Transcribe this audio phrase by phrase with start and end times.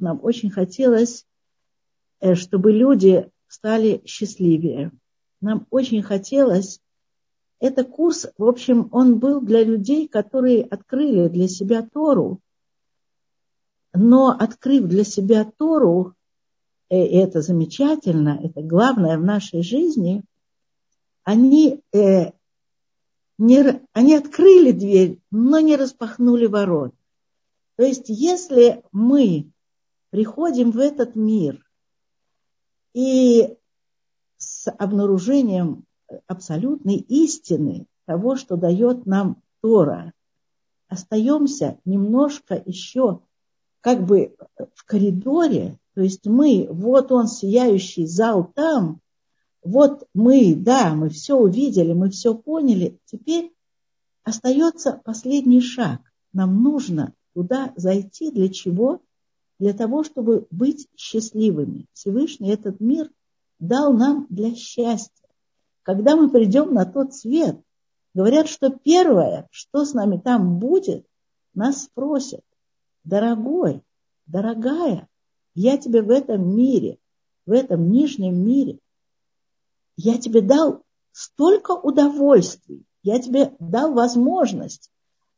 [0.00, 1.26] нам очень хотелось,
[2.20, 4.92] э, чтобы люди стали счастливее.
[5.40, 6.80] Нам очень хотелось,
[7.60, 12.40] это курс, в общем, он был для людей, которые открыли для себя Тору,
[13.92, 16.14] но открыв для себя Тору,
[16.88, 20.24] и это замечательно, это главное в нашей жизни,
[21.22, 22.32] они, э,
[23.36, 26.94] не, они открыли дверь, но не распахнули ворот.
[27.76, 29.50] То есть, если мы
[30.10, 31.64] приходим в этот мир
[32.92, 33.56] и
[34.36, 35.84] с обнаружением
[36.26, 40.12] абсолютной истины того, что дает нам Тора,
[40.88, 43.20] остаемся немножко еще
[43.80, 44.34] как бы
[44.74, 49.00] в коридоре, то есть мы, вот он, сияющий зал там,
[49.62, 53.52] вот мы, да, мы все увидели, мы все поняли, теперь
[54.22, 56.00] остается последний шаг.
[56.32, 59.02] Нам нужно туда зайти для чего?
[59.60, 61.86] Для того, чтобы быть счастливыми.
[61.92, 63.10] Всевышний этот мир
[63.58, 65.28] дал нам для счастья.
[65.82, 67.60] Когда мы придем на тот свет,
[68.14, 71.06] говорят, что первое, что с нами там будет,
[71.52, 72.40] нас спросят,
[73.04, 73.82] дорогой,
[74.26, 75.08] дорогая,
[75.54, 76.98] я тебе в этом мире,
[77.44, 78.78] в этом нижнем мире,
[79.98, 84.90] я тебе дал столько удовольствий, я тебе дал возможность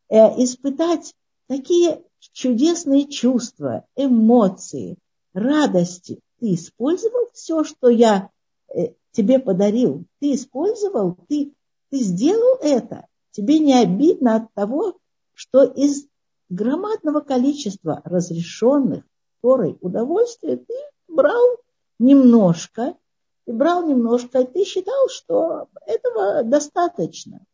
[0.09, 1.13] э, испытать
[1.49, 4.97] такие чудесные чувства, эмоции,
[5.33, 6.21] радости.
[6.39, 8.31] Ты использовал все, что я
[8.69, 10.05] э, тебе подарил?
[10.21, 11.17] Ты использовал?
[11.29, 11.53] Ты,
[11.91, 13.07] ты сделал это?
[13.33, 14.99] Тебе не обидно от того,
[15.35, 16.07] что из
[16.49, 19.05] громадного количества разрешенных
[19.41, 20.75] Торой удовольствия ты
[21.09, 21.57] брал
[21.99, 22.97] немножко,
[23.45, 27.45] ты брал немножко, и ты считал, что этого достаточно.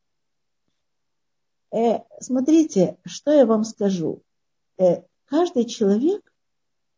[1.70, 4.22] Э, смотрите, что я вам скажу.
[4.78, 6.32] Э, каждый человек,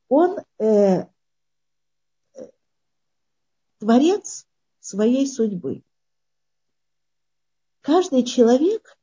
[0.09, 1.06] он э,
[3.78, 4.47] творец
[4.81, 5.83] своей судьбы.
[7.81, 8.99] Каждый человек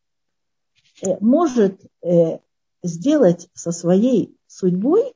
[1.01, 2.39] э, может э,
[2.83, 5.15] сделать со своей судьбой,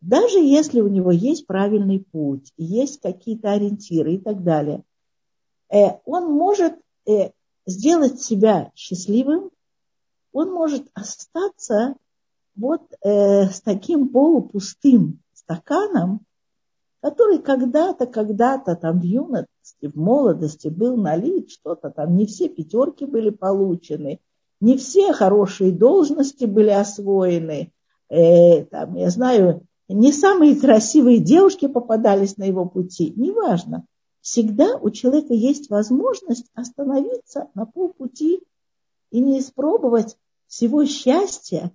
[0.00, 4.84] даже если у него есть правильный путь, есть какие-то ориентиры и так далее,
[5.68, 6.74] э, он может
[7.06, 7.32] э,
[7.66, 9.50] сделать себя счастливым,
[10.32, 11.96] он может остаться
[12.58, 16.20] вот э, с таким полупустым стаканом,
[17.00, 19.46] который когда-то, когда-то там в юности,
[19.82, 24.20] в молодости был налит, что-то там, не все пятерки были получены,
[24.60, 27.72] не все хорошие должности были освоены.
[28.08, 33.86] Э, там, я знаю, не самые красивые девушки попадались на его пути, неважно.
[34.20, 38.40] Всегда у человека есть возможность остановиться на полпути
[39.10, 40.16] и не испробовать
[40.48, 41.72] всего счастья,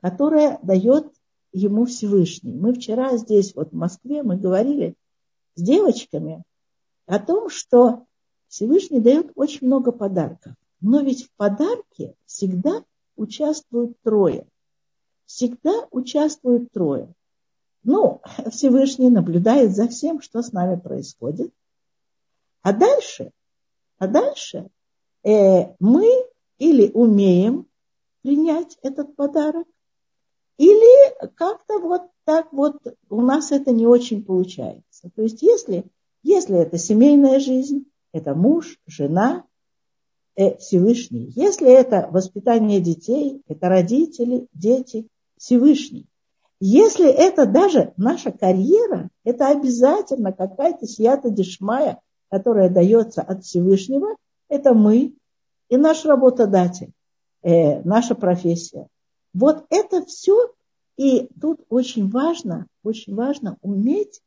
[0.00, 1.12] которое дает
[1.52, 2.54] ему Всевышний.
[2.54, 4.94] Мы вчера здесь, вот в Москве, мы говорили
[5.54, 6.42] с девочками
[7.06, 8.06] о том, что
[8.48, 10.54] Всевышний дает очень много подарков.
[10.80, 12.84] Но ведь в подарке всегда
[13.16, 14.46] участвуют трое.
[15.26, 17.12] Всегда участвуют трое.
[17.82, 21.52] Ну, Всевышний наблюдает за всем, что с нами происходит.
[22.62, 23.32] А дальше,
[23.98, 24.68] а дальше
[25.22, 26.06] э, мы
[26.58, 27.66] или умеем
[28.22, 29.66] принять этот подарок,
[30.60, 32.76] или как-то вот так вот
[33.08, 35.10] у нас это не очень получается.
[35.16, 35.86] То есть если,
[36.22, 39.44] если это семейная жизнь, это муж, жена,
[40.36, 41.32] э, Всевышний.
[41.34, 46.06] Если это воспитание детей, это родители, дети, Всевышний.
[46.60, 54.14] Если это даже наша карьера, это обязательно какая-то сията дешмая, которая дается от Всевышнего,
[54.50, 55.14] это мы
[55.70, 56.92] и наш работодатель,
[57.40, 58.88] э, наша профессия.
[59.32, 60.52] Вот это все,
[60.96, 64.20] и тут очень важно, очень важно уметь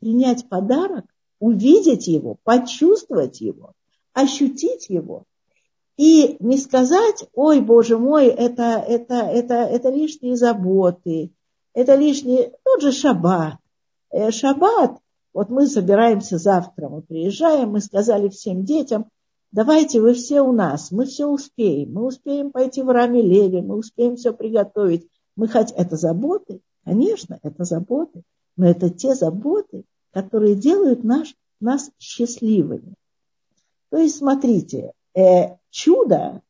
[0.00, 1.04] принять подарок,
[1.38, 3.72] увидеть его, почувствовать его,
[4.12, 5.24] ощутить его
[5.96, 11.32] и не сказать, ой, боже мой, это, это, это, это лишние заботы,
[11.72, 13.56] это лишние, тот же шаббат.
[14.10, 14.98] Э, шаббат,
[15.32, 19.06] вот мы собираемся завтра, мы приезжаем, мы сказали всем детям,
[19.54, 23.76] давайте вы все у нас, мы все успеем, мы успеем пойти в Раме Леви, мы
[23.76, 25.08] успеем все приготовить.
[25.36, 28.24] Мы хоть это заботы, конечно, это заботы,
[28.56, 32.94] но это те заботы, которые делают наш, нас счастливыми.
[33.90, 36.42] То есть, смотрите, э, чудо,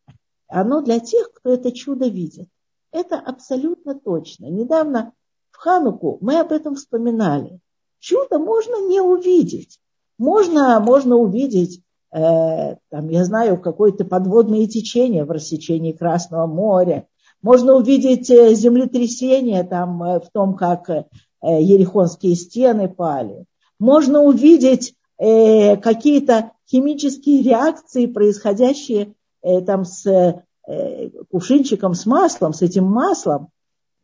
[0.49, 2.49] оно для тех, кто это чудо видит.
[2.91, 4.47] Это абсолютно точно.
[4.47, 5.12] Недавно
[5.51, 7.61] в Хануку мы об этом вспоминали.
[7.99, 9.79] Чудо можно не увидеть.
[10.17, 11.83] Можно, можно увидеть,
[12.14, 17.08] там, я знаю, какое-то подводное течение в рассечении Красного моря.
[17.44, 21.05] Можно увидеть э, землетрясение там, э, в том, как э,
[21.43, 23.44] э, ерехонские стены пали.
[23.78, 29.12] Можно увидеть э, какие-то химические реакции, происходящие
[29.43, 33.49] э, там с э, кувшинчиком с маслом, с этим маслом,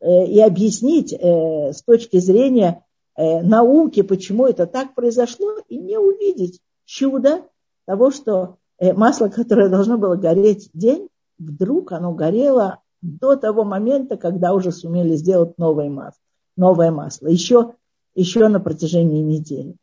[0.01, 2.85] э, и объяснить э, с точки зрения
[3.15, 7.41] э, науки, почему это так произошло, и не увидеть чудо
[7.85, 14.17] того, что э, масло, которое должно было гореть день, вдруг оно горело до того момента,
[14.17, 16.21] когда уже сумели сделать новое масло.
[16.55, 17.27] Новое масло.
[17.27, 17.73] Еще,
[18.13, 19.75] еще на протяжении недели.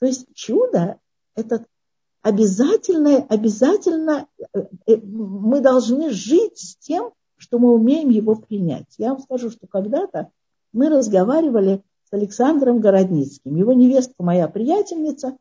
[0.00, 0.98] То есть чудо–
[1.36, 1.64] это
[2.22, 8.94] обязательно, обязательно э, э, мы должны жить с тем, что мы умеем его принять.
[8.98, 10.30] Я вам скажу, что когда-то
[10.72, 13.54] мы разговаривали с Александром Городницким.
[13.54, 15.36] Его невестка моя приятельница.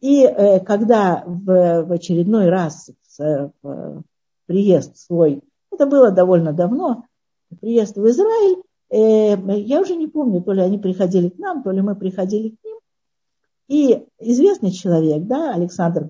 [0.00, 4.02] И э, когда в, в очередной раз в, в
[4.46, 5.42] приезд свой,
[5.72, 7.04] это было довольно давно,
[7.60, 11.70] приезд в Израиль, э, я уже не помню, то ли они приходили к нам, то
[11.70, 12.78] ли мы приходили к ним.
[13.68, 16.04] И известный человек, да, Александр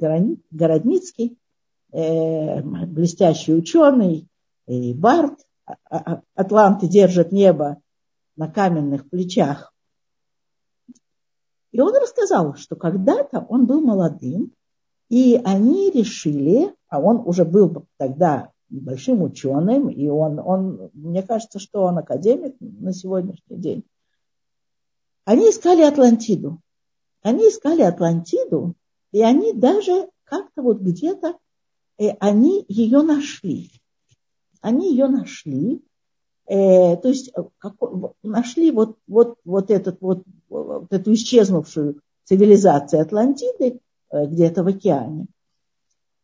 [0.50, 1.38] Городницкий,
[1.93, 4.29] э, блестящий ученый,
[4.67, 7.79] и Барт, а, а, Атланты держат небо
[8.37, 9.73] на каменных плечах.
[11.72, 14.52] И он рассказал, что когда-то он был молодым,
[15.08, 21.58] и они решили, а он уже был тогда большим ученым, и он, он, мне кажется,
[21.58, 23.84] что он академик на сегодняшний день.
[25.24, 26.60] Они искали Атлантиду.
[27.22, 28.74] Они искали Атлантиду,
[29.12, 31.36] и они даже как-то вот где-то,
[31.98, 33.70] э, они ее нашли.
[34.60, 35.82] Они ее нашли,
[36.48, 37.74] э, то есть э, как,
[38.22, 43.80] нашли вот, вот, вот, этот, вот, вот эту исчезнувшую цивилизацию Атлантиды
[44.10, 45.26] э, где-то в океане.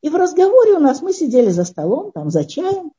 [0.02, 2.92] И в разговоре у нас мы сидели за столом, там за чаем,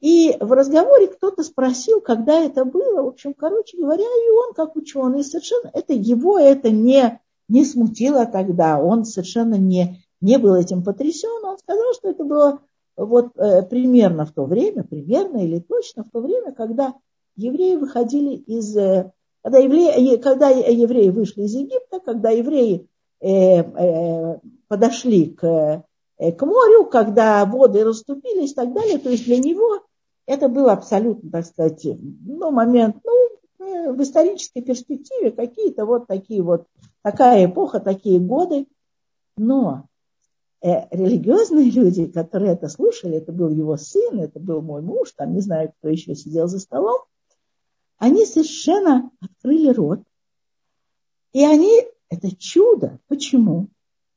[0.00, 3.02] и в разговоре кто-то спросил, когда это было.
[3.02, 8.26] В общем, короче говоря, и он, как ученый, совершенно это его это не не смутило
[8.26, 12.60] тогда, он совершенно не, не был этим потрясен, он сказал, что это было
[12.96, 16.94] вот э, примерно в то время, примерно или точно в то время, когда
[17.36, 19.12] евреи выходили из, э,
[19.42, 22.88] когда, евреи, когда евреи вышли из Египта, когда евреи
[23.20, 24.38] э, э,
[24.68, 25.84] подошли к,
[26.18, 29.82] э, к морю, когда воды расступились и так далее, то есть для него
[30.26, 36.42] это был абсолютно, так сказать, ну, момент, ну, э, в исторической перспективе какие-то вот такие
[36.42, 36.66] вот
[37.02, 38.66] такая эпоха, такие годы.
[39.36, 39.84] Но
[40.62, 45.34] э, религиозные люди, которые это слушали, это был его сын, это был мой муж, там
[45.34, 47.00] не знаю, кто еще сидел за столом,
[47.98, 50.00] они совершенно открыли рот.
[51.32, 52.98] И они, это чудо.
[53.08, 53.68] Почему?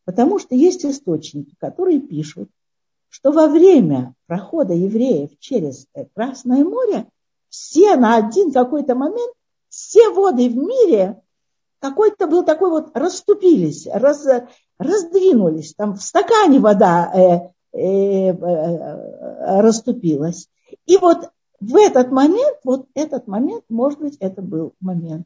[0.05, 2.49] Потому что есть источники, которые пишут,
[3.09, 7.07] что во время прохода евреев через э, Красное море
[7.49, 9.33] все на один какой-то момент,
[9.69, 11.21] все воды в мире
[11.79, 14.27] какой-то был такой вот, расступились, раз,
[14.77, 20.49] раздвинулись, там в стакане вода э, э, э, расступилась.
[20.85, 21.29] И вот
[21.59, 25.25] в этот момент, вот этот момент, может быть, это был момент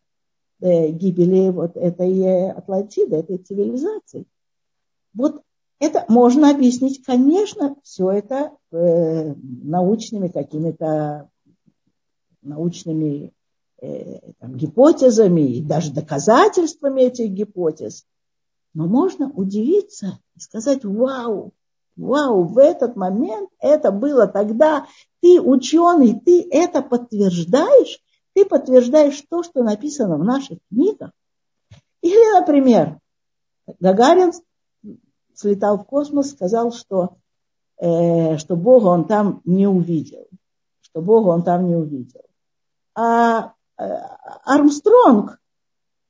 [0.62, 4.26] э, гибели вот этой Атлантиды, этой цивилизации.
[5.14, 5.42] Вот
[5.80, 9.34] это можно объяснить, конечно, все это э,
[9.64, 11.30] научными какими-то
[12.42, 13.43] научными Э,
[14.40, 18.06] там, гипотезами и даже доказательствами этих гипотез.
[18.74, 21.52] Но можно удивиться и сказать, вау,
[21.96, 24.88] вау, в этот момент это было тогда,
[25.22, 28.00] ты ученый, ты это подтверждаешь,
[28.34, 31.12] ты подтверждаешь то, что написано в наших книгах.
[32.02, 33.00] Или, например,
[33.80, 34.32] Гагарин
[35.34, 37.18] слетал в космос, сказал, что,
[37.78, 40.28] э, что Бога он там не увидел,
[40.82, 42.22] что Бога он там не увидел.
[42.96, 45.40] А Э, Армстронг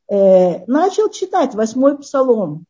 [0.09, 2.65] э, начал читать восьмой псалом.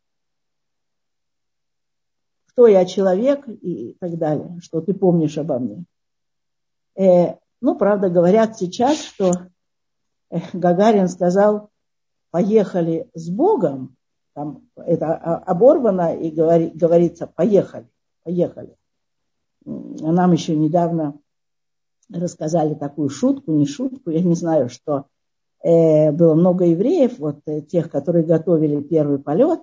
[2.47, 5.85] Кто я человек и так далее, что ты помнишь обо мне.
[6.95, 9.31] Э, ну, правда, говорят сейчас, что
[10.53, 11.69] Гагарин сказал,
[12.29, 13.95] поехали с Богом,
[14.33, 17.87] там это оборвано и говори, говорится, поехали,
[18.23, 18.75] поехали.
[19.65, 21.19] Нам еще недавно
[22.11, 25.05] рассказали такую шутку, не шутку, я не знаю, что
[25.63, 29.61] э, было много евреев, вот э, тех, которые готовили первый полет,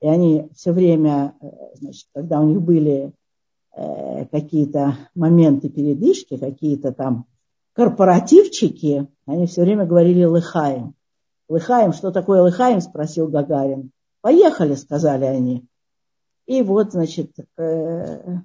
[0.00, 3.12] и они все время, э, значит, когда у них были
[3.76, 7.26] э, какие-то моменты передышки, какие-то там
[7.74, 10.94] корпоративчики, они все время говорили лыхаем.
[11.48, 13.90] Лыхаем, что такое лыхаем, спросил Гагарин.
[14.20, 15.66] Поехали, сказали они.
[16.46, 18.38] И вот, значит, э,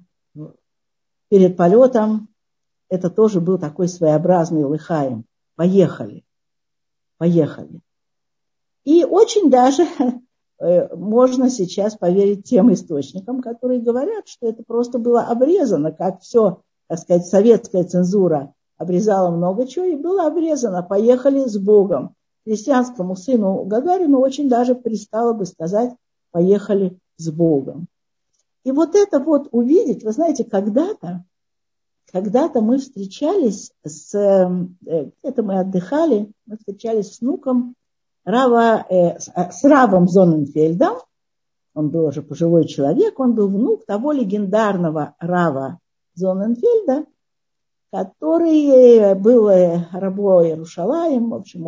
[1.28, 2.28] перед полетом
[2.88, 5.24] это тоже был такой своеобразный лыхаем.
[5.56, 6.24] Поехали,
[7.18, 7.80] поехали.
[8.84, 9.86] И очень даже
[10.60, 16.62] э, можно сейчас поверить тем источникам, которые говорят, что это просто было обрезано, как все,
[16.88, 20.82] так сказать, советская цензура обрезала много чего, и было обрезано.
[20.82, 22.14] Поехали с Богом.
[22.44, 25.92] Христианскому сыну Гагарину очень даже пристало бы сказать,
[26.30, 27.86] поехали с Богом.
[28.62, 31.24] И вот это вот увидеть, вы знаете, когда-то,
[32.12, 37.74] когда-то мы встречались с, э, где-то мы отдыхали, мы встречались с внуком
[38.24, 40.98] Рава, э, с Равом Зоненфельдом,
[41.74, 45.78] он был уже пожилой человек, он был внук того легендарного Рава
[46.14, 47.04] Зоненфельда,
[47.92, 51.66] который был э, рабой Рушалаем, в общем,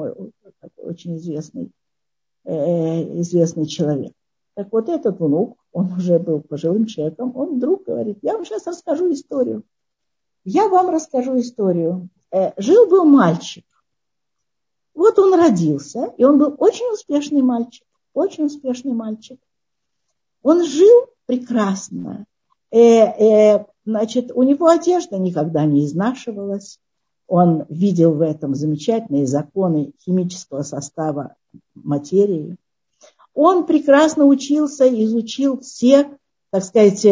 [0.76, 1.71] очень известный,
[2.45, 4.12] э, известный человек.
[4.54, 8.66] Так вот этот внук, он уже был пожилым человеком, он вдруг говорит, я вам сейчас
[8.66, 9.62] расскажу историю.
[10.50, 12.09] Я вам расскажу историю.
[12.31, 13.67] Э, жил-был мальчик.
[14.95, 19.38] Вот он родился, и он был очень успешный мальчик, очень успешный мальчик.
[20.43, 22.25] Он жил прекрасно.
[22.71, 26.81] Э, э, значит, у него одежда никогда не изнашивалась.
[27.26, 31.37] Он видел в этом замечательные законы химического состава
[31.75, 32.57] материи.
[33.35, 36.17] Он прекрасно учился, изучил все,
[36.49, 37.07] так сказать,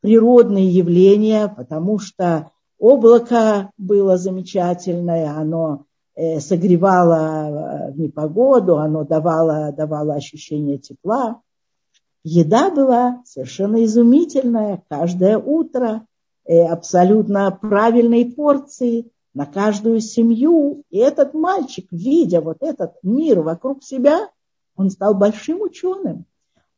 [0.00, 5.84] природные явления, потому что облако было замечательное, оно
[6.16, 11.40] э, согревало в непогоду, оно давало, давало ощущение тепла.
[12.24, 16.06] Еда была совершенно изумительная, каждое утро
[16.44, 20.82] э, абсолютно правильные порции на каждую семью.
[20.90, 24.30] И этот мальчик, видя вот этот мир вокруг себя,
[24.74, 26.24] он стал большим ученым.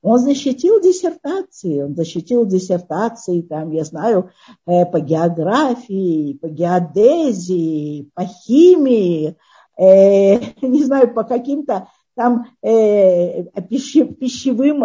[0.02, 4.30] Он защитил диссертации, он защитил диссертации, там, я знаю,
[4.66, 9.36] э, по географии, по геодезии, по химии,
[9.78, 14.84] э, не знаю, по каким-то там э, пищевым,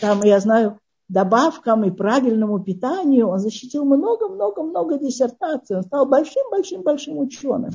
[0.00, 3.28] там, я знаю, добавкам и правильному питанию.
[3.28, 5.76] Он защитил много-много-много диссертаций.
[5.76, 7.70] Он стал большим-большим-большим ученым.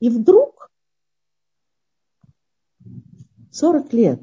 [0.00, 0.70] И вдруг
[3.52, 4.20] 40 лет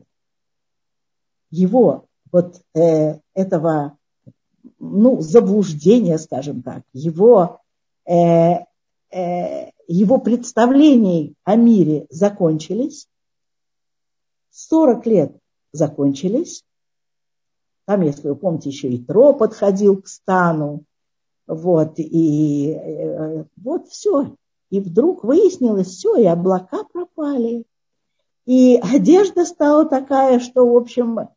[1.51, 3.97] его вот э, этого
[4.79, 7.61] ну, заблуждения, скажем так, его,
[8.05, 8.65] э,
[9.11, 13.07] э, его представлений о мире закончились,
[14.51, 15.37] 40 лет
[15.71, 16.63] закончились,
[17.85, 20.83] там, если вы помните, еще и Тро подходил к стану.
[21.47, 24.35] Вот, и э, вот все.
[24.69, 27.65] И вдруг выяснилось все, и облака пропали.
[28.45, 31.29] И одежда стала такая, что, в общем,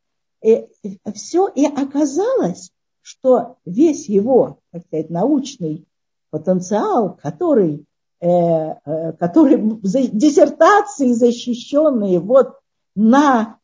[0.45, 0.67] э,
[1.15, 1.49] все.
[1.49, 2.71] И оказалось,
[3.01, 5.87] что весь его, так сказать, научный
[6.31, 7.85] потенциал, который,
[8.21, 12.55] э, э, который диссертации защищенные вот
[12.95, 13.59] на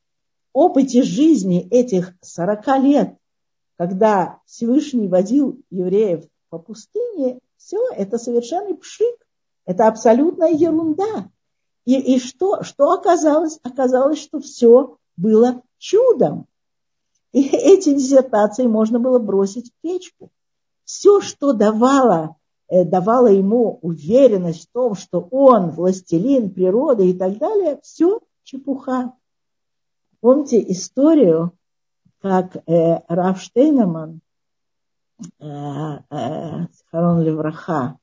[0.52, 3.16] опыте жизни этих 40 лет,
[3.76, 9.16] когда Всевышний водил евреев по пустыне, все это совершенный пшик,
[9.64, 11.30] это абсолютная ерунда.
[11.84, 13.58] И, и что, что оказалось?
[13.62, 16.46] Оказалось, что все было чудом.
[17.32, 20.30] И эти диссертации можно было бросить в печку.
[20.84, 22.36] Все, что давало,
[22.68, 29.12] э, давало ему уверенность в том, что он властелин природы и так далее, все чепуха.
[30.20, 31.52] Помните историю,
[32.20, 34.20] как э, Раф Штейнеман,
[35.38, 37.96] э, э, Харон Левраха,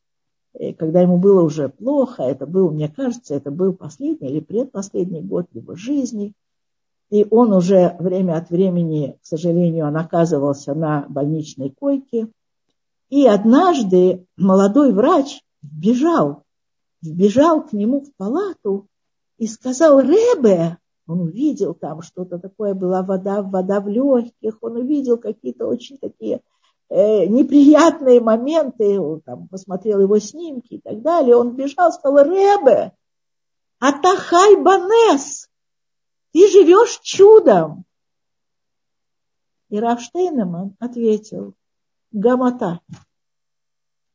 [0.80, 5.46] когда ему было уже плохо, это был, мне кажется, это был последний или предпоследний год
[5.54, 6.34] его жизни,
[7.10, 12.28] и он уже время от времени, к сожалению, он оказывался на больничной койке.
[13.10, 16.44] И однажды молодой врач вбежал,
[17.02, 18.88] вбежал к нему в палату
[19.38, 25.18] и сказал, Ребе, он увидел там что-то такое, была вода, вода в легких, он увидел
[25.18, 26.42] какие-то очень такие
[26.90, 31.38] э, неприятные моменты, он там посмотрел его снимки и так далее.
[31.38, 32.92] Он бежал, сказал, Ребе,
[33.80, 35.48] Атахай Банес,
[36.38, 37.84] ты живешь чудом.
[39.70, 41.56] И Раф Штейнеман ответил,
[42.12, 42.80] Гамата,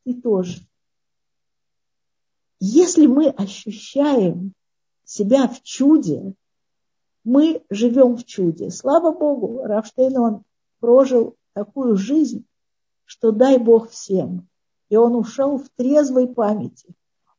[0.05, 0.61] ты тоже.
[2.61, 4.53] Если мы ощущаем
[5.03, 6.33] себя в чуде,
[7.25, 8.69] мы живем в чуде.
[8.69, 10.43] Слава Богу, Рафштейн, он
[10.79, 12.45] прожил такую жизнь,
[13.03, 14.47] что дай Бог всем.
[14.87, 16.87] И он ушел в трезвой памяти.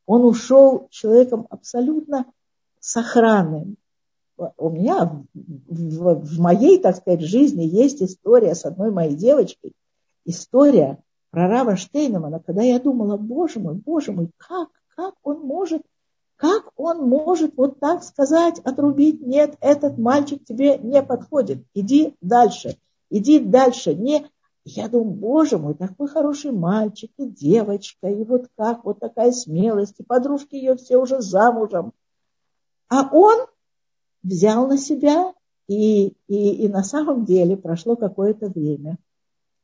[0.05, 2.31] Он ушел человеком абсолютно
[2.81, 3.79] сохранным.
[4.37, 9.73] У меня в, в моей, так сказать, жизни есть история с одной моей девочкой.
[10.25, 10.99] История
[11.31, 15.83] про Рава Штейнмана, когда я думала, боже мой, боже мой, как, как он может
[16.37, 19.21] Как он может вот так сказать, отрубить?
[19.21, 21.65] Нет, этот мальчик тебе не подходит.
[21.75, 22.77] Иди дальше,
[23.11, 23.95] иди дальше.
[23.95, 24.27] Не...
[24.65, 30.01] Я думаю, боже мой, такой хороший мальчик и девочка, и вот как, вот такая смелость,
[30.01, 31.93] и подружки ее все уже замужем.
[32.89, 33.47] А он
[34.25, 35.33] взял на себя,
[35.69, 38.99] и, и, и на самом деле прошло какое-то время,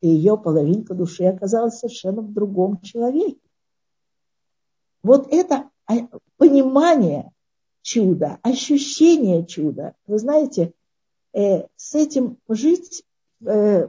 [0.00, 3.40] и ее половинка души оказалась совершенно в другом человеке.
[5.02, 5.94] Вот это а,
[6.36, 7.32] понимание
[7.82, 10.72] чуда, ощущение чуда, вы знаете,
[11.32, 13.04] э, с этим жить,
[13.44, 13.88] э,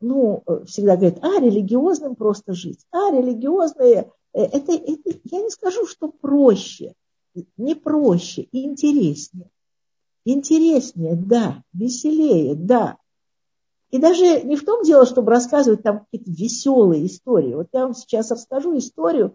[0.00, 5.86] ну, всегда говорят, а, религиозным просто жить, а, религиозные, э, это, это, я не скажу,
[5.86, 6.94] что проще,
[7.58, 9.50] не проще и интереснее.
[10.24, 12.96] Интереснее, да, веселее, да.
[13.90, 17.54] И даже не в том дело, чтобы рассказывать там какие-то веселые истории.
[17.54, 19.34] Вот я вам сейчас расскажу историю,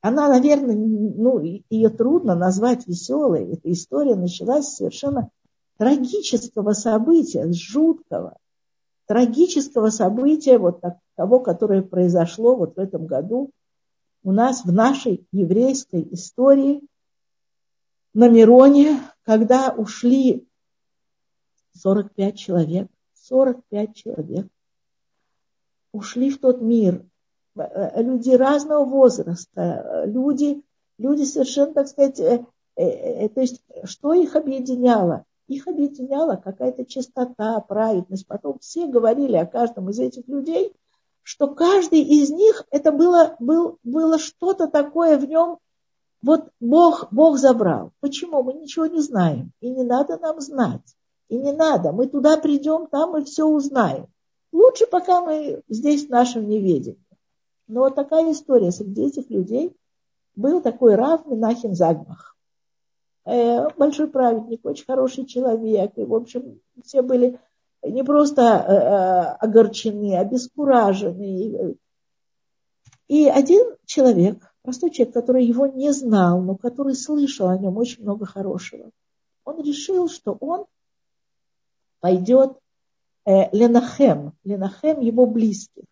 [0.00, 3.52] она, наверное, ну, ее трудно назвать веселой.
[3.52, 5.30] Эта история началась с совершенно
[5.76, 8.36] трагического события, жуткого,
[9.06, 10.82] трагического события, вот
[11.16, 13.50] того, которое произошло вот в этом году
[14.22, 16.82] у нас в нашей еврейской истории
[18.14, 20.48] на Мироне, когда ушли
[21.74, 24.48] 45 человек, 45 человек,
[25.92, 27.04] ушли в тот мир,
[27.58, 30.62] Э, люди разного возраста, люди,
[30.98, 32.44] люди совершенно, так сказать, э,
[32.76, 35.24] э, то есть что их объединяло?
[35.48, 38.26] Их объединяла какая-то чистота, праведность.
[38.26, 40.72] Потом все говорили о каждом из этих людей,
[41.22, 45.58] что каждый из них, это было, был, было что-то такое в нем,
[46.22, 47.92] вот Бог, Бог забрал.
[48.00, 48.42] Почему?
[48.42, 49.52] Мы ничего не знаем.
[49.60, 50.96] И не надо нам знать.
[51.28, 51.92] И не надо.
[51.92, 54.06] Мы туда придем, там мы все узнаем.
[54.52, 56.98] Лучше, пока мы здесь в нашем неведении.
[57.66, 59.76] Но вот такая история среди этих людей.
[60.34, 62.36] Был такой Раф Минахим Загмах.
[63.24, 65.92] Э, большой праведник, очень хороший человек.
[65.96, 67.38] И, в общем, все были
[67.82, 71.76] не просто э, э, огорчены, обескуражены.
[73.08, 78.02] И один человек, простой человек, который его не знал, но который слышал о нем очень
[78.02, 78.90] много хорошего,
[79.44, 80.66] он решил, что он
[82.00, 82.58] пойдет
[83.24, 85.84] э, Ленахем, Ленахем его близких.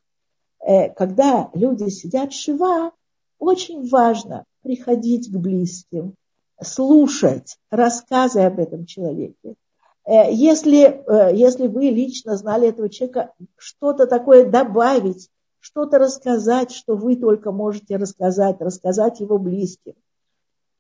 [0.60, 2.92] Э, когда люди сидят шива,
[3.38, 6.14] очень важно приходить к близким,
[6.62, 9.54] слушать рассказы об этом человеке.
[10.04, 15.28] Э, если, э, если вы лично знали этого человека, что-то такое добавить,
[15.66, 19.94] что-то рассказать, что вы только можете рассказать, рассказать его близким.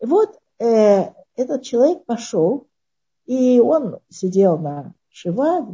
[0.00, 2.68] И вот э, этот человек пошел,
[3.24, 5.66] и он сидел на Шива,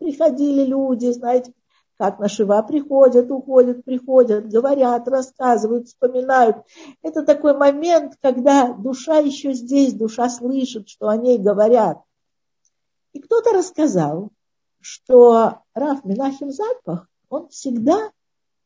[0.00, 1.52] приходили люди, знаете,
[1.96, 6.56] как на Шива приходят, уходят, приходят, говорят, рассказывают, вспоминают.
[7.02, 12.00] Это такой момент, когда душа еще здесь, душа слышит, что о ней говорят.
[13.12, 14.30] И кто-то рассказал,
[14.80, 18.10] что Раф Минахим Запах, он всегда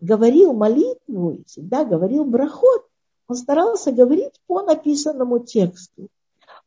[0.01, 2.87] говорил молитву, всегда говорил брахот.
[3.29, 6.09] Он старался говорить по написанному тексту.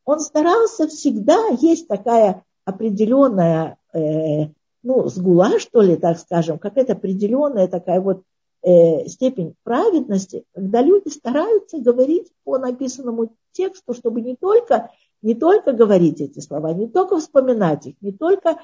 [0.05, 4.47] Он старался всегда, есть такая определенная э,
[4.83, 8.21] ну, сгула, что ли, так скажем, какая-то определенная такая вот
[8.61, 14.91] э, степень праведности, когда люди стараются говорить по написанному тексту, чтобы не только,
[15.21, 18.59] не только говорить эти слова, не только вспоминать их, не только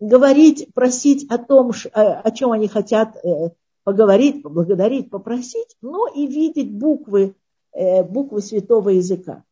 [0.00, 3.50] говорить, просить о том, о чем они хотят э,
[3.84, 7.34] поговорить, поблагодарить, попросить, но и видеть буквы,
[7.72, 9.44] э, буквы святого языка.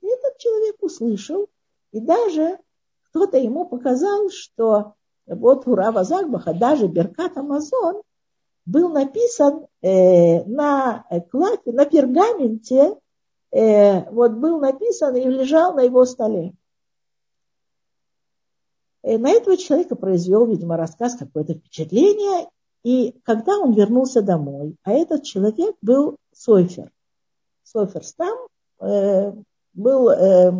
[0.00, 1.48] И этот человек услышал,
[1.92, 2.58] и даже
[3.10, 4.94] кто-то ему показал, что
[5.26, 8.02] вот у Рава Загбаха даже Беркат Амазон
[8.66, 12.96] был написан э, на клаке, на пергаменте,
[13.50, 16.54] э, вот был написан и лежал на его столе.
[19.02, 22.48] И на этого человека произвел, видимо, рассказ какое-то впечатление.
[22.84, 26.90] И когда он вернулся домой, а этот человек был Сойфер.
[27.62, 28.38] Сойфер там
[28.80, 29.32] э,
[29.72, 30.52] был, э,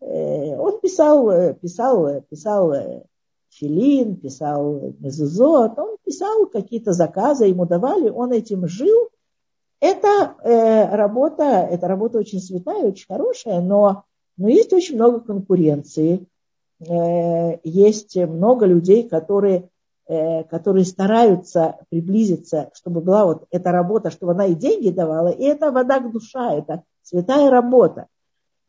[0.00, 3.04] э, он писал, э, писал, писал э,
[3.50, 9.10] Филин, писал Мезузот, он писал какие-то заказы, ему давали, он этим жил.
[9.80, 14.04] Это э, работа, эта работа очень святая, очень хорошая, но,
[14.38, 16.26] но есть очень много конкуренции.
[16.80, 19.68] Э, есть много людей, которые,
[20.08, 25.70] которые стараются приблизиться, чтобы была вот эта работа, чтобы она и деньги давала, и это
[25.70, 28.06] вода к душа, это святая работа.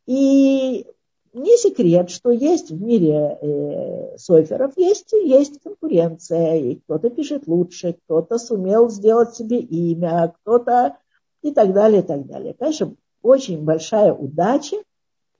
[0.05, 0.85] И
[1.33, 7.97] не секрет, что есть в мире э, соферов, есть, есть конкуренция, и кто-то пишет лучше,
[8.05, 10.97] кто-то сумел сделать себе имя, кто-то
[11.41, 12.55] и так далее, и так далее.
[12.57, 14.77] Конечно, очень большая удача,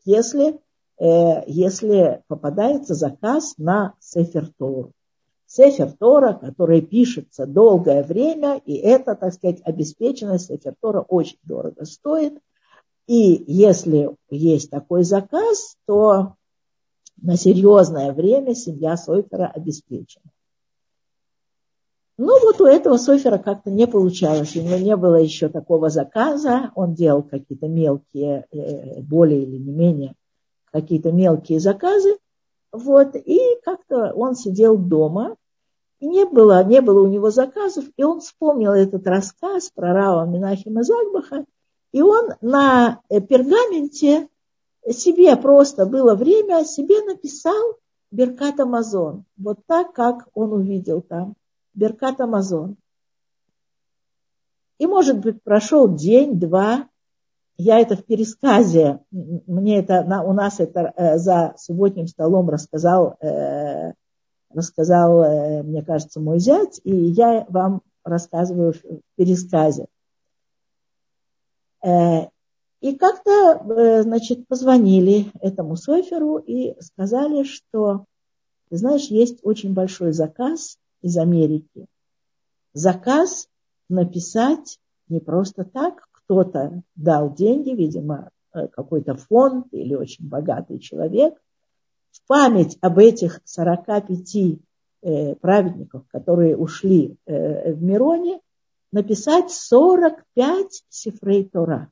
[0.06, 0.60] если,
[1.00, 4.92] э, если попадается заказ на Сефер Тору.
[5.52, 11.86] Сефер Тора, который пишется долгое время, и это, так сказать, обеспеченность Сефер Тора очень дорого
[11.86, 12.40] стоит.
[13.08, 16.36] И если есть такой заказ, то
[17.20, 20.26] на серьезное время семья Сойфера обеспечена.
[22.20, 26.72] Ну вот у этого Софера как-то не получалось, у него не было еще такого заказа,
[26.76, 30.14] он делал какие-то мелкие, э, более или не менее,
[30.72, 32.20] какие-то мелкие заказы,
[32.72, 35.36] вот, и как-то он сидел дома,
[36.00, 40.26] и не было, не было у него заказов, и он вспомнил этот рассказ про Рава
[40.26, 41.46] Минахима Загбаха,
[41.92, 44.30] и он на э, пергаменте
[44.92, 47.78] себе просто было время, себе написал
[48.12, 51.36] Беркат Амазон, вот так, как он увидел там.
[51.74, 52.78] Беркат Амазон.
[54.80, 56.88] И, может быть, прошел день, два,
[57.60, 63.18] я это в пересказе, мне это, на, у нас это э, за субботним столом рассказал,
[63.20, 63.92] э,
[64.50, 69.88] рассказал, э, мне кажется, мой зять, и я вам рассказываю в пересказе.
[71.84, 72.28] Э,
[72.80, 78.06] и как-то, э, значит, позвонили этому Соферу и сказали, что,
[78.70, 81.88] ты знаешь, есть очень большой заказ из Америки.
[82.72, 83.50] Заказ
[83.90, 91.34] написать не просто так, кто-то дал деньги, видимо, э, какой-то фонд или очень богатый человек,
[92.12, 94.60] в память об этих 45
[95.02, 98.42] э, праведников, которые ушли э, в Мироне,
[98.92, 101.90] написать 45 сифрей Тора,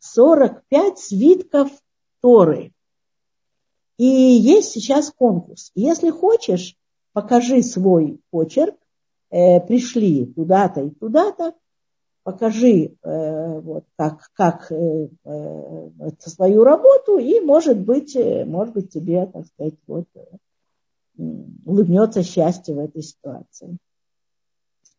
[0.00, 1.70] 45 свитков
[2.20, 2.70] Торы.
[3.96, 5.70] И есть сейчас конкурс.
[5.74, 6.76] Если хочешь,
[7.14, 8.76] покажи свой почерк,
[9.30, 11.54] пришли туда-то и туда-то,
[12.24, 19.26] покажи э, вот, как, как э, э, свою работу, и, может быть, может быть, тебе,
[19.26, 20.06] так сказать, вот,
[21.64, 23.78] улыбнется счастье в этой ситуации.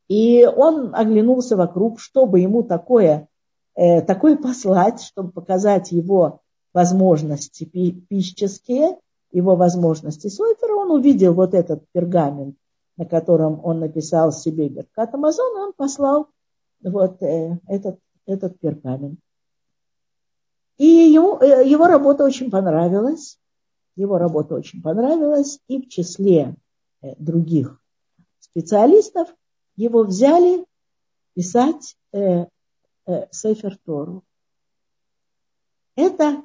[0.07, 3.27] И он оглянулся вокруг, чтобы ему такое,
[3.75, 6.41] э, такое послать, чтобы показать его
[6.73, 8.97] возможности пищеские,
[9.31, 12.55] его возможности Сойфера, он увидел вот этот пергамент,
[12.97, 16.27] на котором он написал себе Беркат Амазон, он послал
[16.81, 19.19] вот э, этот, этот пергамент.
[20.77, 23.39] И ему, э, его работа очень понравилась,
[23.95, 26.55] его работа очень понравилась, и в числе
[27.01, 27.81] э, других
[28.39, 29.33] специалистов
[29.75, 30.65] его взяли
[31.33, 32.45] писать э,
[33.05, 34.23] э, Сейфер Тору.
[35.95, 36.43] Это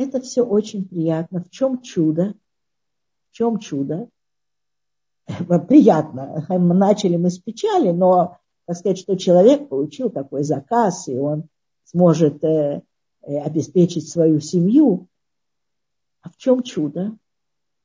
[0.00, 1.44] это все очень приятно.
[1.44, 2.34] В чем чудо?
[3.28, 4.08] В чем чудо?
[5.68, 6.46] Приятно.
[6.48, 8.38] Начали мы с печали, но,
[8.70, 11.48] так сказать, что человек получил такой заказ, и он
[11.82, 12.82] сможет э,
[13.22, 15.08] э, обеспечить свою семью.
[16.20, 17.18] А в чем чудо?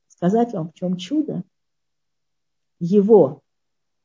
[0.06, 1.42] Сказать вам, в чем чудо?
[2.78, 3.42] Его,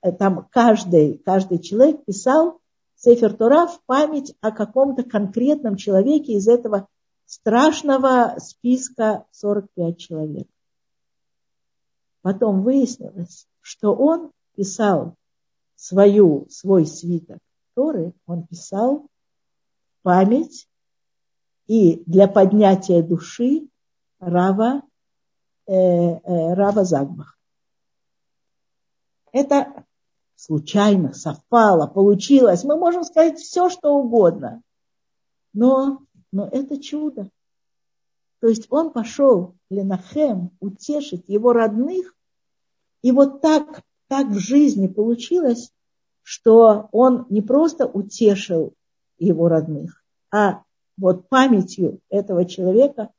[0.01, 2.59] э, там каждый, каждый человек писал
[2.95, 6.87] Сефер Тора в память о каком-то конкретном человеке из этого
[7.27, 10.47] страшного списка 45 человек.
[12.23, 15.15] Потом выяснилось, что он писал
[15.81, 17.39] свою, свой свиток
[17.73, 19.07] Торы, он писал
[20.03, 20.67] память
[21.67, 23.67] и для поднятия души
[24.19, 24.83] Рава,
[25.65, 27.39] э, э, Рава Загбах.
[29.31, 29.85] Это
[30.35, 32.63] случайно совпало, получилось.
[32.63, 34.61] Мы можем сказать все, что угодно.
[35.53, 37.29] Но но это чудо.
[38.39, 42.15] То есть он пошел Ленахем утешить его родных,
[43.01, 45.71] и вот так, так в жизни получилось,
[46.21, 48.73] что он не просто утешил
[49.17, 50.63] его родных, а
[50.97, 53.11] вот памятью этого человека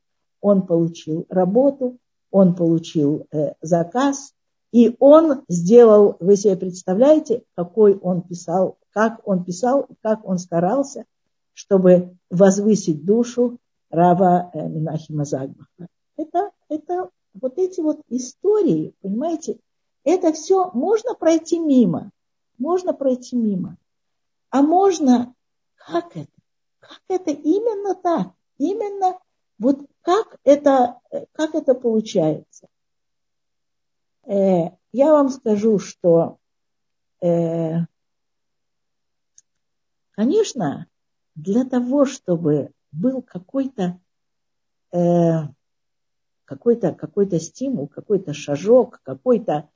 [0.43, 1.97] он получил работу,
[2.31, 4.35] он получил э, заказ,
[4.71, 11.07] и он сделал, вы себе представляете, какой он писал, как он писал, как он старался,
[11.55, 13.57] чтобы возвысить душу
[13.89, 15.89] Рава э, Минахима Загбаха.
[16.19, 19.57] Это, это вот эти вот истории, понимаете,
[20.05, 22.11] это все можно пройти мимо,
[22.59, 23.77] можно пройти мимо.
[24.51, 25.35] А можно,
[25.77, 26.31] как это?
[26.81, 28.33] Как это именно так?
[28.59, 29.19] Именно
[29.59, 31.01] вот как это,
[31.33, 32.69] как это получается?
[34.25, 36.39] Э, я вам скажу, что,
[37.21, 37.79] э,
[40.13, 40.87] конечно,
[41.35, 44.01] для того, чтобы был какой-то
[44.93, 45.49] э,
[46.45, 49.71] какой-то какой стимул, какой-то шажок, какой-то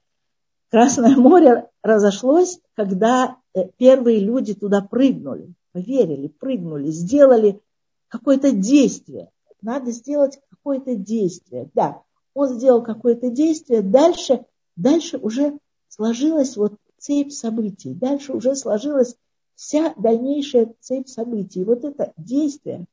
[0.70, 7.60] Красное море разошлось, когда э, первые люди туда прыгнули, поверили, прыгнули, сделали
[8.08, 9.30] какое-то действие.
[9.62, 11.70] Надо сделать какое-то действие.
[11.74, 12.02] Да,
[12.34, 14.44] он сделал какое-то действие, дальше,
[14.76, 19.16] дальше уже сложилась вот цепь событий, дальше уже сложилась
[19.54, 21.64] вся дальнейшая цепь событий.
[21.64, 22.86] Вот это действие,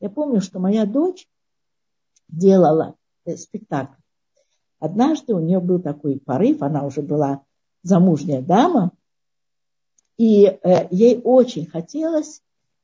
[0.00, 1.28] я помню, что моя дочь
[2.28, 3.97] делала э, спектакль.
[4.80, 7.42] Однажды у нее был такой порыв, она уже была
[7.82, 8.92] замужняя дама,
[10.16, 12.42] и э, ей очень хотелось,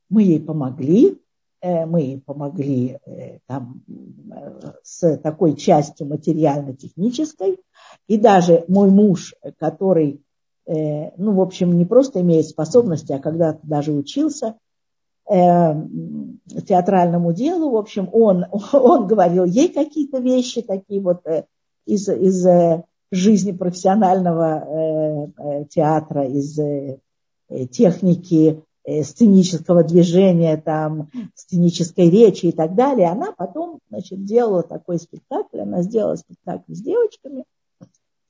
[0.09, 1.21] мы ей помогли,
[1.61, 7.59] э, мы ей помогли э, там, э, с такой частью материально-технической,
[8.07, 10.23] и даже мой муж, который,
[10.67, 14.57] э, ну, в общем, не просто имеет способности, а когда-то даже учился
[15.29, 15.35] э,
[16.67, 21.47] театральному делу, в общем, он, он говорил ей какие-то вещи такие вот э,
[21.87, 26.59] из, из э, жизни профессионального э, э, театра, из
[27.71, 28.63] техники
[29.03, 33.09] сценического движения, там, сценической речи и так далее.
[33.09, 37.45] Она потом значит, делала такой спектакль, она сделала спектакль с девочками.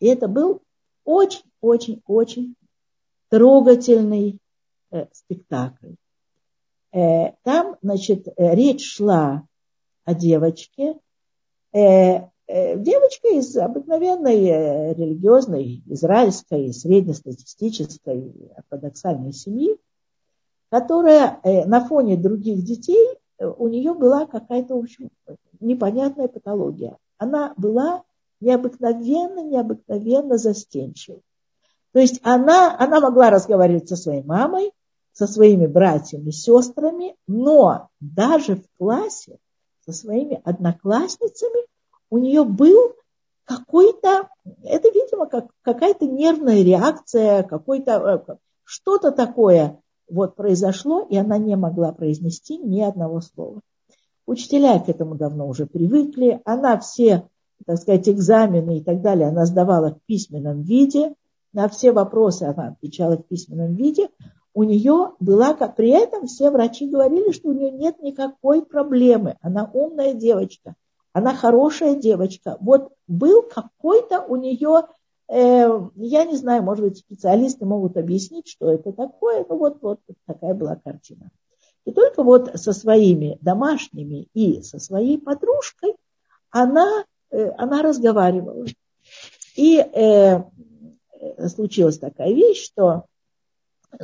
[0.01, 0.63] И это был
[1.05, 2.57] очень-очень-очень
[3.29, 4.39] трогательный
[4.91, 5.95] э, спектакль.
[6.93, 9.47] Э, там, значит, речь шла
[10.05, 10.97] о девочке,
[12.47, 19.79] девочка из обыкновенной э, религиозной, израильской, среднестатистической, ортодоксальной семьи,
[20.71, 25.11] которая э, на фоне других детей, у нее была какая-то, в общем,
[25.61, 26.99] непонятная патология.
[27.19, 28.05] Она была
[28.41, 31.21] необыкновенно, необыкновенно застенчива.
[31.93, 34.73] То есть она, она могла разговаривать со своей мамой,
[35.13, 39.39] со своими братьями, сестрами, но даже в классе
[39.87, 41.67] со своими одноклассницами
[42.15, 42.95] у нее был
[43.45, 44.29] какой-то,
[44.63, 51.57] это, видимо, как, какая-то нервная реакция, какой-то, э, что-то такое вот произошло, и она не
[51.57, 53.63] могла произнести ни одного слова.
[54.27, 56.41] Учителя к этому давно уже привыкли.
[56.45, 57.29] Она все,
[57.67, 61.15] так сказать, экзамены и так далее, она сдавала в письменном виде.
[61.53, 64.09] На все вопросы она отвечала в письменном виде.
[64.55, 69.35] У нее была, при этом все врачи говорили, что у нее нет никакой проблемы.
[69.41, 70.77] Она умная девочка
[71.15, 72.59] она хорошая девочка.
[72.61, 74.89] Вот был какой-то у нее,
[75.29, 79.47] э, я не знаю, может быть, специалисты могут объяснить, что это такое.
[79.49, 81.31] Ну вот, вот такая была картина.
[81.85, 85.95] И только вот со своими домашними и со своей подружкой
[86.51, 88.67] она, э, она разговаривала.
[89.55, 90.43] И э,
[91.49, 93.05] случилась такая вещь, что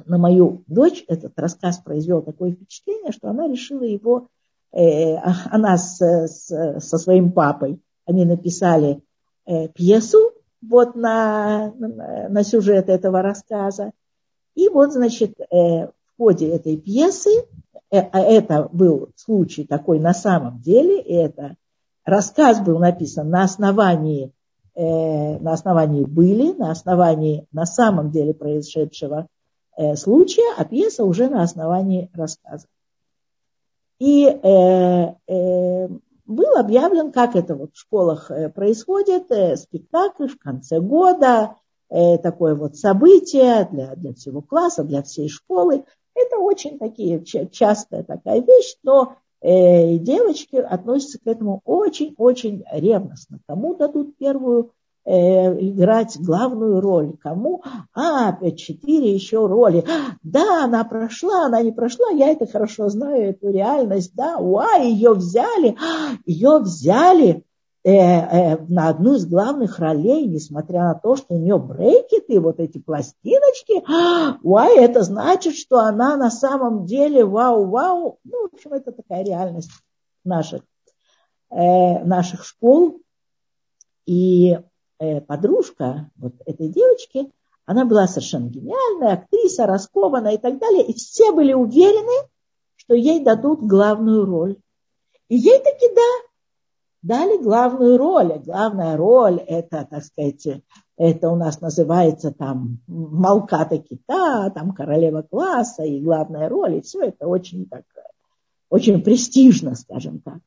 [0.07, 4.29] на мою дочь этот рассказ произвел такое впечатление, что она решила его
[4.73, 6.47] она с, с,
[6.81, 9.03] со своим папой, они написали
[9.47, 10.19] э, пьесу
[10.63, 13.93] вот на, на, на сюжет этого рассказа.
[14.55, 15.45] И вот, значит, э,
[15.87, 17.31] в ходе этой пьесы,
[17.91, 21.57] а это был случай такой на самом деле, и это
[22.05, 24.33] рассказ был написан на основании,
[24.77, 29.27] на основании были, на основании на самом деле происшедшего
[29.97, 32.69] случая, а пьеса уже на основании рассказа.
[34.01, 35.89] И э, э,
[36.25, 41.57] был объявлен, как это вот в школах э, происходит, э, спектакль в конце года,
[41.91, 45.85] э, такое вот событие для, для всего класса, для всей школы.
[46.15, 53.41] Это очень такие, частая такая вещь, но э, девочки относятся к этому очень-очень ревностно.
[53.47, 54.73] Кому дадут первую
[55.07, 57.17] играть главную роль.
[57.21, 57.63] Кому?
[57.95, 59.85] А, четыре еще роли.
[60.23, 64.15] Да, она прошла, она не прошла, я это хорошо знаю, эту реальность.
[64.15, 65.77] Да, уа, ее взяли,
[66.27, 67.45] ее взяли
[67.83, 72.61] э, э, на одну из главных ролей, несмотря на то, что у нее брекеты, вот
[72.61, 73.83] эти пластиночки.
[74.43, 78.19] Уай, это значит, что она на самом деле вау-вау.
[78.25, 79.71] Ну, в общем, это такая реальность
[80.25, 80.63] наших,
[81.51, 83.01] э, наших школ.
[84.07, 84.70] И Э,
[85.27, 87.31] подружка вот этой девочки,
[87.67, 90.85] она была совершенно гениальная, актриса, раскованная и так далее.
[90.85, 92.29] И все были уверены,
[92.77, 94.57] что ей дадут главную роль.
[95.29, 96.29] И ей таки да,
[97.03, 98.33] дали главную роль.
[98.37, 100.63] И главная роль это, так сказать,
[100.97, 106.79] это у нас называется там Малката Кита, там королева класса и главная роль.
[106.79, 107.85] И все это очень так,
[108.69, 110.41] очень престижно, скажем так.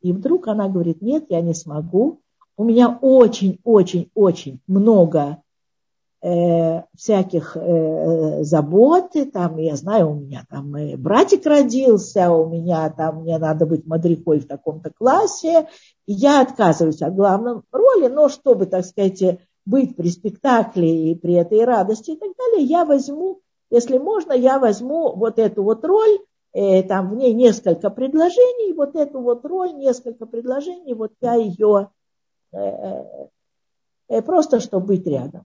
[0.00, 2.22] И вдруг она говорит, нет, я не смогу,
[2.60, 5.42] у меня очень-очень-очень много
[6.20, 12.50] э, всяких э, забот, и там, я знаю, у меня там э, братик родился, у
[12.50, 15.68] меня там, мне надо быть мадрикой в таком-то классе,
[16.04, 21.36] и я отказываюсь от главной роли, но чтобы, так сказать, быть при спектакле и при
[21.36, 26.18] этой радости и так далее, я возьму, если можно, я возьму вот эту вот роль,
[26.52, 31.88] э, там в ней несколько предложений, вот эту вот роль, несколько предложений, вот я ее
[34.24, 35.44] просто, чтобы быть рядом.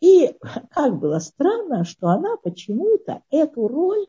[0.00, 0.36] И
[0.70, 4.06] как было странно, что она почему-то эту роль,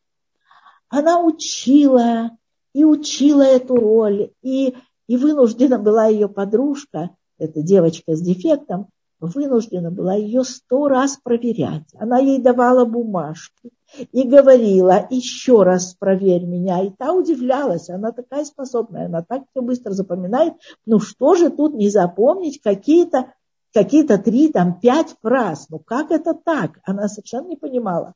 [0.89, 2.32] она учила
[2.73, 4.76] и учила эту роль, и,
[5.08, 11.88] и вынуждена была ее подружка, эта девочка с дефектом, вынуждена была ее сто раз проверять.
[11.95, 13.71] Она ей давала бумажки
[14.12, 16.84] и говорила, еще раз проверь меня.
[16.84, 20.54] И та удивлялась, она такая способная, она так все быстро запоминает.
[20.86, 23.34] Ну что же тут не запомнить какие-то
[23.73, 25.67] какие-то три, там, пять фраз.
[25.69, 26.80] Ну как это так?
[26.84, 28.13] Она совершенно не понимала.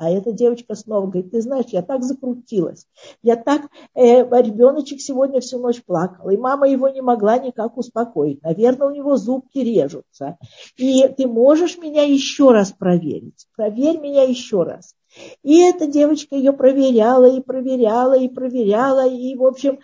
[0.00, 2.86] А эта девочка снова говорит, ты знаешь, я так закрутилась,
[3.22, 8.42] я так, э, ребеночек сегодня всю ночь плакал, и мама его не могла никак успокоить.
[8.42, 10.38] Наверное, у него зубки режутся.
[10.78, 13.46] И ты можешь меня еще раз проверить?
[13.54, 14.94] Проверь меня еще раз.
[15.42, 19.80] И эта девочка ее проверяла, и проверяла, и проверяла, и, в общем,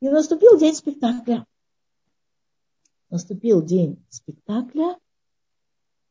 [0.00, 1.44] и наступил день спектакля.
[3.10, 4.96] Наступил день спектакля,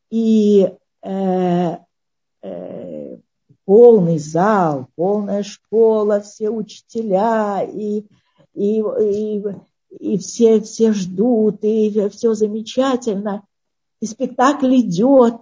[0.10, 1.78] и э,
[2.42, 3.18] Э,
[3.66, 8.06] полный зал, полная школа, все учителя, и,
[8.54, 9.44] и, и,
[10.00, 13.46] и все, все ждут, и все замечательно,
[14.00, 15.42] и спектакль идет,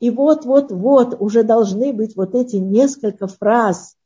[0.00, 3.96] и вот-вот-вот уже должны быть вот эти несколько фраз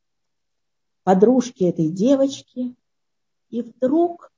[1.03, 2.75] подружки этой девочки,
[3.49, 4.33] и вдруг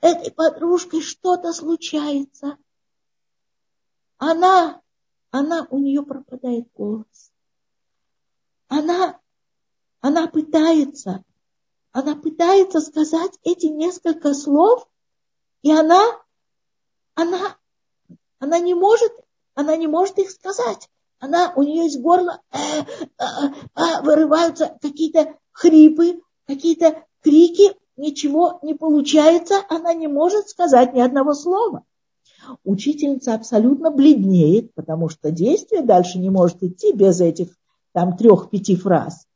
[0.00, 2.56] этой подружкой что-то случается.
[4.18, 4.82] Она
[5.34, 7.32] она, у нее пропадает голос.
[8.68, 9.20] Она,
[10.00, 11.24] она пытается,
[11.90, 14.88] она пытается сказать эти несколько слов,
[15.62, 16.04] и она,
[17.14, 17.58] она,
[18.38, 19.12] она не может,
[19.54, 20.88] она не может их сказать.
[21.20, 23.24] Она, у нее из горла э, э,
[23.76, 31.34] э, вырываются какие-то хрипы, какие-то крики, ничего не получается, она не может сказать ни одного
[31.34, 31.84] слова.
[32.64, 37.56] Учительница абсолютно бледнеет, потому что действие дальше не может идти без этих
[37.92, 39.26] там трех-пяти фраз.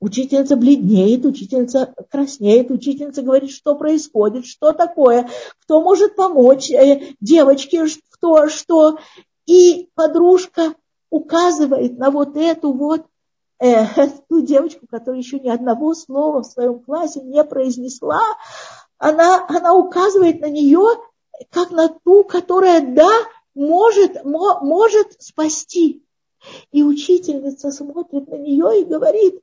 [0.00, 7.84] Учительница бледнеет, учительница краснеет, учительница говорит, что происходит, что такое, кто может помочь э, девочке,
[8.08, 8.96] кто что.
[9.50, 10.76] И подружка
[11.10, 13.04] указывает на вот эту вот
[13.58, 13.84] э,
[14.28, 18.22] ту девочку, которая еще ни одного слова в своем классе не произнесла.
[18.98, 21.00] Она, она указывает на нее
[21.50, 23.10] как на ту, которая, да,
[23.56, 26.06] может, мо, может спасти.
[26.70, 29.42] И учительница смотрит на нее и говорит,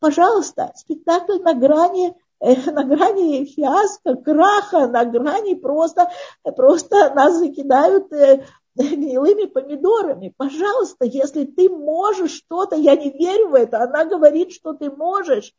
[0.00, 6.10] пожалуйста, спектакль на грани, э, на грани фиаско, краха, на грани просто,
[6.56, 10.34] просто нас закидают э, гнилыми помидорами.
[10.36, 15.54] Пожалуйста, если ты можешь что-то, я не верю в это, она говорит, что ты можешь.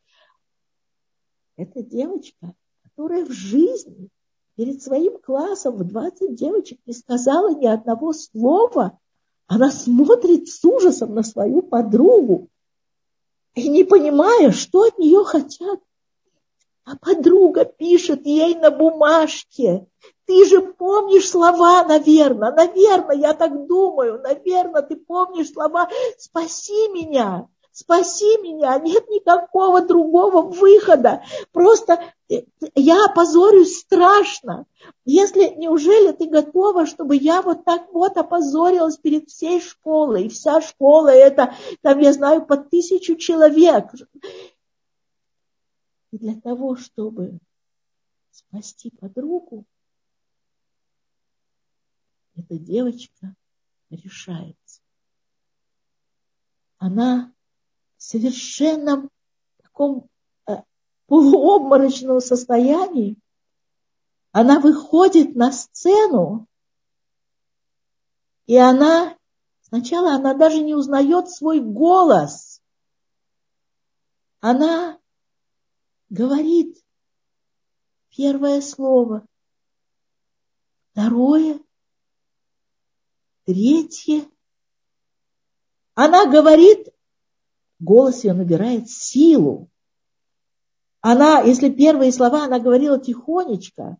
[1.57, 4.09] Это девочка, которая в жизни
[4.55, 8.99] перед своим классом в 20 девочек не сказала ни одного слова.
[9.47, 12.49] Она смотрит с ужасом на свою подругу
[13.53, 15.79] и не понимая, что от нее хотят.
[16.83, 19.87] А подруга пишет ей на бумажке.
[20.25, 27.47] Ты же помнишь слова, наверное, наверное, я так думаю, наверное, ты помнишь слова «Спаси меня»
[27.75, 31.23] спаси меня, нет никакого другого выхода.
[31.51, 34.65] Просто э, я опозорюсь страшно.
[35.03, 40.27] Если, неужели ты готова, чтобы я вот так вот опозорилась перед всей школой?
[40.27, 43.91] И вся школа это, там, я знаю, по тысячу человек.
[46.11, 47.39] И для того, чтобы
[48.31, 49.65] спасти подругу,
[52.45, 53.35] эта девочка
[53.89, 54.81] решается.
[56.77, 57.33] Она
[57.97, 59.09] совершенном
[59.61, 60.07] таком
[60.47, 60.57] э,
[61.07, 63.17] полуобморочном состоянии,
[64.31, 66.45] она выходит на сцену,
[68.45, 69.17] и она,
[69.61, 72.61] сначала она даже не узнает свой голос.
[74.41, 74.99] Она
[76.09, 76.77] говорит
[78.09, 79.25] первое слово,
[80.91, 81.64] второе,
[83.45, 84.25] третье.
[85.93, 86.89] Она говорит
[87.79, 89.69] голос ее набирает силу.
[91.01, 93.97] Она, если первые слова она говорила тихонечко,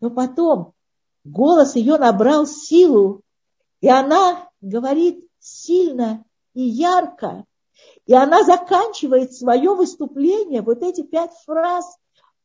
[0.00, 0.74] но потом
[1.24, 3.22] голос ее набрал силу,
[3.80, 7.44] и она говорит сильно и ярко.
[8.06, 11.96] И она заканчивает свое выступление, вот эти пять фраз,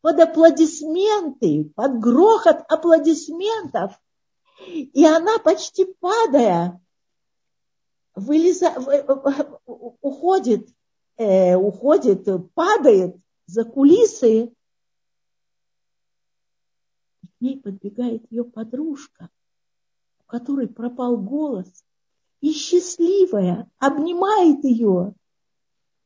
[0.02, 4.00] под аплодисменты, под грохот аплодисментов.
[4.68, 6.82] И она почти падая,
[8.16, 8.74] вылеза,
[10.01, 10.70] уходит
[11.18, 14.53] э, уходит, падает за кулисы,
[17.22, 19.30] к ней подбегает ее подружка,
[20.20, 21.84] у которой пропал голос,
[22.41, 25.13] и счастливая обнимает ее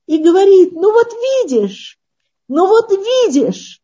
[0.05, 1.99] и говорит, ну вот видишь,
[2.47, 3.81] ну вот видишь,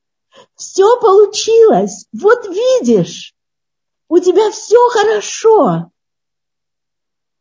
[0.55, 3.34] все получилось, вот видишь,
[4.07, 5.91] у тебя все хорошо.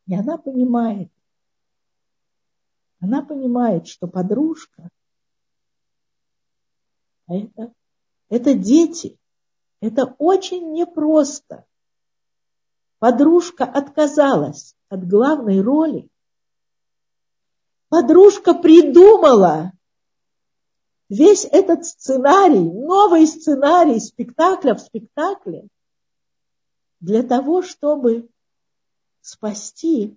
[0.07, 1.11] И она понимает,
[3.01, 4.91] она понимает, что подружка
[7.27, 7.73] это,
[8.29, 9.19] это дети.
[9.81, 11.67] Это очень непросто.
[12.99, 16.09] Подружка отказалась от главной роли.
[17.89, 19.73] Подружка придумала
[21.09, 25.69] весь этот сценарий, новый сценарий спектакля в спектакле
[27.05, 28.31] для того, чтобы
[29.21, 30.17] спасти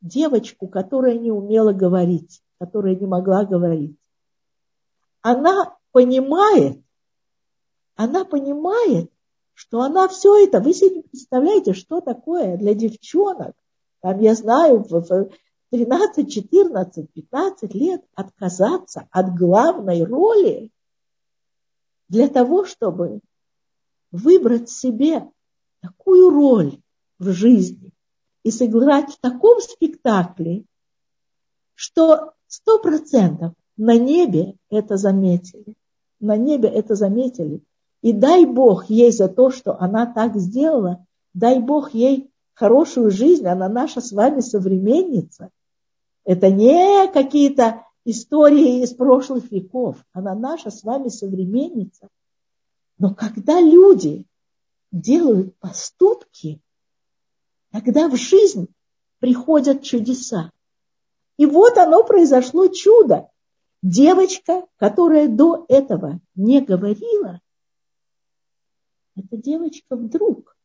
[0.00, 3.96] девочку, которая не умела говорить, которая не могла говорить.
[5.22, 6.82] Она понимает,
[7.94, 9.12] она понимает,
[9.52, 13.54] что она все это, вы себе представляете, что такое для девчонок,
[14.00, 15.30] там, я знаю, в
[15.70, 20.72] 13, 14, 15 лет отказаться от главной роли
[22.08, 23.20] для того, чтобы
[24.10, 25.30] выбрать себе
[25.86, 26.78] такую роль
[27.18, 27.92] в жизни
[28.42, 30.64] и сыграть в таком спектакле,
[31.74, 35.76] что сто процентов на небе это заметили
[36.24, 37.62] на небе это заметили.
[38.02, 43.46] И дай Бог ей за то, что она так сделала, дай Бог ей хорошую жизнь,
[43.46, 45.50] она наша с вами современница.
[46.24, 52.08] Это не какие-то истории из прошлых веков, она наша с вами современница.
[52.98, 54.24] Но когда люди
[54.94, 56.60] делают поступки,
[57.72, 58.68] тогда в жизнь
[59.18, 60.52] приходят чудеса.
[61.36, 63.28] И вот оно произошло чудо.
[63.82, 67.40] Девочка, которая до этого не говорила,
[69.16, 70.56] эта девочка вдруг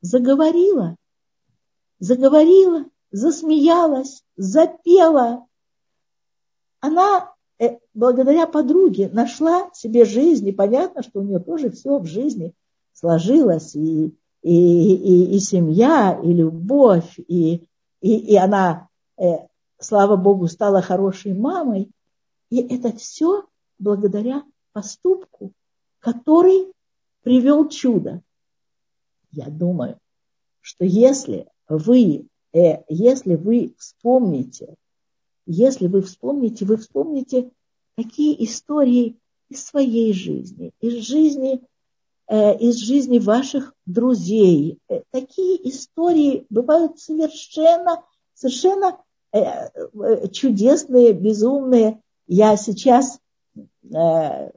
[0.00, 0.96] заговорила,
[2.00, 5.46] заговорила, засмеялась, запела.
[6.80, 12.06] Она э, благодаря подруге нашла себе жизнь, и понятно, что у нее тоже все в
[12.06, 12.52] жизни
[12.92, 17.66] сложилось, и, и, и, и семья, и любовь, и,
[18.00, 18.88] и, и она,
[19.18, 19.46] э,
[19.78, 21.90] слава Богу, стала хорошей мамой,
[22.50, 23.44] и это все
[23.78, 25.52] благодаря поступку,
[25.98, 26.72] который
[27.22, 28.22] привел чудо.
[29.32, 29.98] Я думаю,
[30.60, 34.74] что если вы, э, если вы вспомните,
[35.46, 37.50] если вы вспомните, вы вспомните
[37.96, 39.16] такие истории
[39.48, 41.62] из своей жизни, из жизни,
[42.30, 44.78] из жизни ваших друзей.
[44.88, 48.02] Э, такие истории бывают совершенно,
[48.34, 48.98] совершенно
[49.32, 53.18] э, э чудесные, безумные, я сейчас
[53.92, 54.50] э,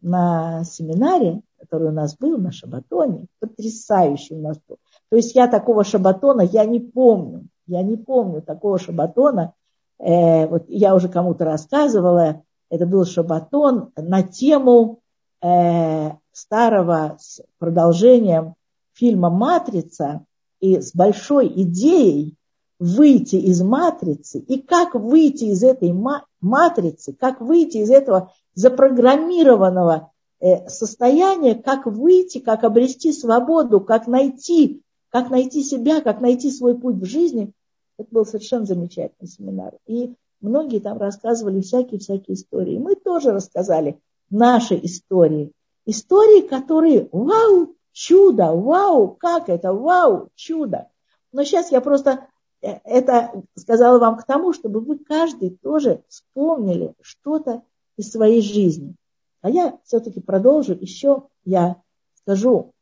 [0.00, 4.78] на семинаре, который у нас был на Шабатоне, потрясающий у нас был.
[5.10, 9.52] То есть я такого Шабатона, я не помню, я не помню такого Шабатона.
[9.98, 15.00] Э, вот я уже кому-то рассказывала, это был Шабатон на тему
[15.42, 18.54] э, старого с продолжением
[18.94, 20.24] фильма «Матрица»
[20.60, 22.36] и с большой идеей
[22.78, 25.94] выйти из матрицы и как выйти из этой
[26.40, 30.10] матрицы, как выйти из этого запрограммированного
[30.40, 36.76] э, состояния, как выйти, как обрести свободу, как найти, как найти себя, как найти свой
[36.76, 37.52] путь в жизни.
[37.98, 39.74] Это был совершенно замечательный семинар.
[39.86, 42.78] И многие там рассказывали всякие-всякие истории.
[42.78, 45.52] Мы тоже рассказали наши истории.
[45.86, 50.88] Истории, которые, вау, чудо, вау, как это, вау, чудо.
[51.32, 52.28] Но сейчас я просто
[52.62, 57.62] Э, это сказала вам к тому, чтобы вы каждый тоже вспомнили что-то
[57.96, 58.94] из своей жизни.
[59.42, 60.74] А я все-таки продолжу.
[60.74, 61.76] Еще, я
[62.14, 62.72] скажу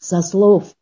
[0.00, 0.74] со слов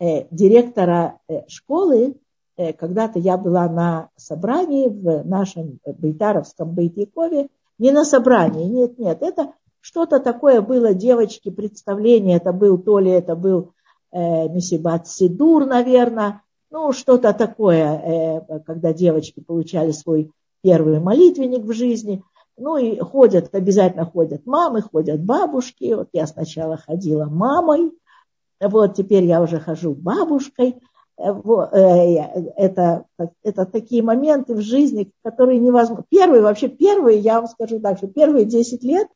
[0.00, 2.16] э, директора э, школы,
[2.56, 7.48] э, когда-то я была на собрании в нашем Бейтаровском Бейтякове,
[7.78, 13.10] не на собрании, нет, нет, это что-то такое было, девочки, представление, это был, то ли
[13.10, 13.72] это был
[14.12, 17.98] э, Месибат Сидур, наверное, ну, что-то такое,
[18.48, 20.30] э, когда девочки получали свой
[20.62, 22.22] первый молитвенник в жизни.
[22.56, 25.94] Ну и ходят, обязательно ходят мамы, ходят бабушки.
[25.94, 27.92] Вот я сначала ходила мамой,
[28.60, 30.76] вот теперь я уже хожу бабушкой.
[31.18, 33.06] Э, э, это,
[33.42, 36.04] это такие моменты в жизни, которые невозможно.
[36.08, 39.08] Первые, вообще первые, я вам скажу так, что первые 10 лет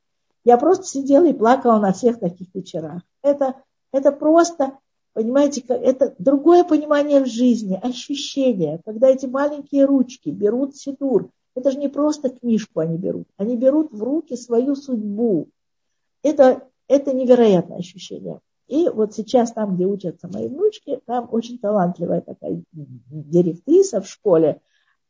[0.46, 3.02] я просто сидела и плакала на всех таких вечерах.
[3.22, 3.56] Это,
[3.92, 4.78] это просто
[5.12, 11.78] Понимаете, это другое понимание в жизни, ощущение, когда эти маленькие ручки берут сидур Это же
[11.78, 13.26] не просто книжку они берут.
[13.38, 15.48] Они берут в руки свою судьбу.
[16.22, 18.40] Это, это невероятное ощущение.
[18.68, 24.60] И вот сейчас там, где учатся мои внучки, там очень талантливая такая директриса в школе,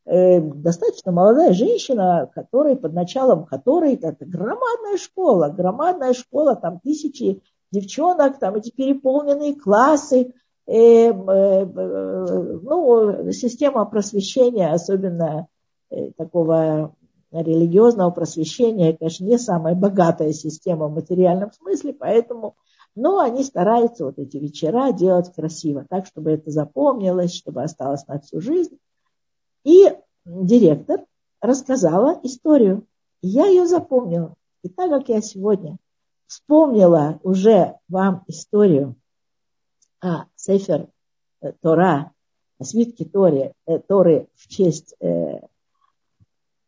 [0.06, 7.42] достаточно молодая женщина, которая под началом которой это громадная школа, громадная школа, там тысячи
[7.72, 10.32] девчонок, там эти переполненные классы,
[10.66, 15.48] э, э, э, ну, система просвещения, особенно
[15.90, 16.94] э, такого
[17.32, 22.54] религиозного просвещения, конечно, не самая богатая система в материальном смысле, поэтому,
[22.94, 28.20] но они стараются вот эти вечера делать красиво, так, чтобы это запомнилось, чтобы осталось на
[28.20, 28.78] всю жизнь.
[30.46, 31.00] И директор
[31.40, 32.86] рассказала историю.
[33.20, 34.36] Я ее запомнила.
[34.62, 35.76] И так как я сегодня
[36.28, 38.94] вспомнила уже вам историю
[40.00, 40.86] о Сефер
[41.40, 42.12] э, Тора,
[42.60, 45.40] о свитке Торе, э, Торы в честь э,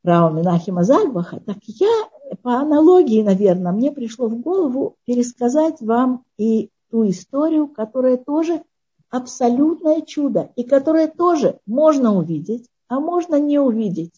[0.02, 2.08] Рау Минахима Зальбаха, так я
[2.42, 8.60] по аналогии, наверное, мне пришло в голову пересказать вам и ту историю, которая тоже
[9.08, 14.14] абсолютное чудо, и которое тоже можно увидеть, а можно не увидеть.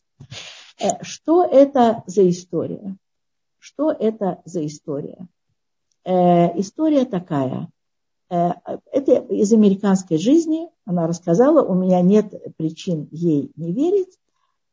[0.81, 2.97] Э, что это за история?
[3.59, 5.29] Что это за история?
[6.05, 7.69] Э, история такая.
[8.31, 8.53] Э,
[8.93, 10.69] это из американской жизни.
[10.87, 14.17] Она рассказала, у меня нет причин ей не верить.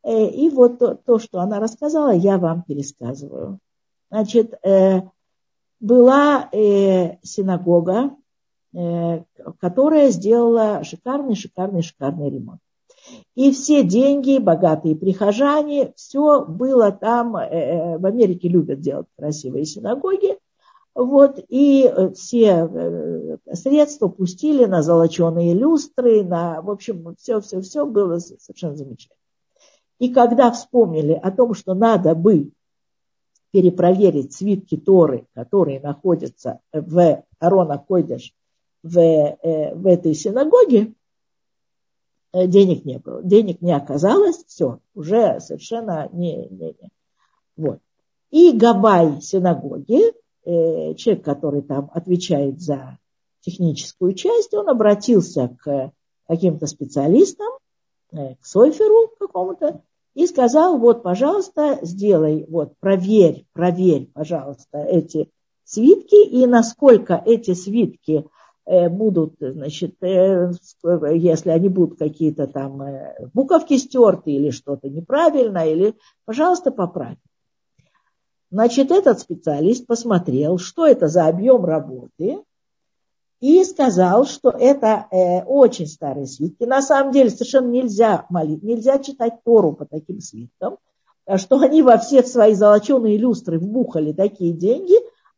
[0.04, 3.58] И вот то, то, что она рассказала, я вам пересказываю.
[4.10, 4.54] Значит,
[5.80, 8.16] была синагога,
[9.58, 12.60] которая сделала шикарный, шикарный, шикарный ремонт.
[13.38, 17.36] И все деньги, богатые прихожане, все было там.
[17.36, 20.36] Э, э, в Америке любят делать красивые синагоги.
[20.92, 28.74] Вот, и все э, средства пустили на золоченые люстры, на, в общем, все-все-все было совершенно
[28.74, 29.14] замечательно.
[30.00, 32.50] И когда вспомнили о том, что надо бы
[33.52, 38.34] перепроверить свитки Торы, которые находятся в Арона Койдеш,
[38.82, 40.94] в, в этой синагоге,
[42.32, 46.90] денег не было, денег не оказалось, все, уже совершенно не, не, не.
[47.56, 47.80] Вот.
[48.30, 50.12] И Габай синагоги,
[50.44, 52.98] э, человек, который там отвечает за
[53.40, 55.92] техническую часть, он обратился к
[56.26, 57.48] каким-то специалистам,
[58.12, 59.82] э, к Сойферу какому-то,
[60.14, 65.30] и сказал, вот, пожалуйста, сделай, вот, проверь, проверь, пожалуйста, эти
[65.64, 68.37] свитки, и насколько эти свитки Э,
[68.90, 70.50] будут, значит, э,
[71.14, 75.94] если они будут какие-то там э, буковки стерты или что-то неправильно, или,
[76.26, 77.16] пожалуйста, поправь.
[78.50, 82.42] Значит, этот специалист посмотрел, что это за объем работы,
[83.40, 86.64] и сказал, что это э, очень старые свитки.
[86.64, 90.76] На самом деле совершенно нельзя молить, нельзя читать Тору по таким свиткам,
[91.36, 94.96] что они во все свои золоченые люстры вбухали такие деньги,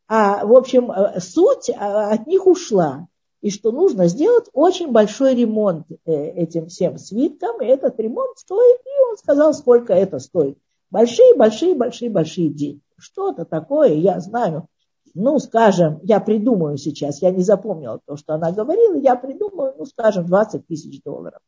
[0.08, 3.06] а, в общем, суть а, от них ушла
[3.40, 4.46] и что нужно сделать?
[4.52, 9.94] Очень большой ремонт э, этим всем свиткам, и этот ремонт стоит, и он сказал, сколько
[9.94, 10.58] это стоит.
[10.90, 12.80] Большие, большие, большие, большие деньги.
[12.98, 14.66] Что-то такое, я знаю,
[15.14, 19.86] ну, скажем, я придумаю сейчас, я не запомнила то, что она говорила, я придумаю, ну,
[19.86, 21.40] скажем, 20 тысяч долларов.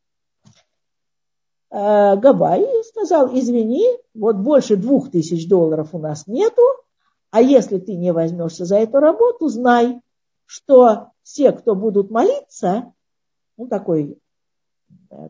[1.69, 3.85] Э, Габай сказал, извини,
[4.15, 6.63] вот больше двух тысяч долларов у нас нету,
[7.29, 9.99] а если ты не возьмешься за эту работу, знай,
[10.53, 12.93] что все, кто будут молиться,
[13.57, 14.19] ну, такой,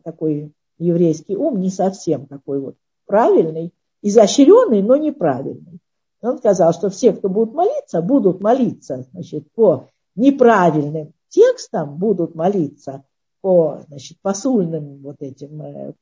[0.04, 5.80] такой еврейский ум, не совсем такой вот правильный, изощренный, но неправильный.
[6.22, 13.06] Он сказал, что все, кто будут молиться, будут молиться значит, по неправильным текстам, будут молиться
[13.40, 15.94] по значит, посульным вот этим э,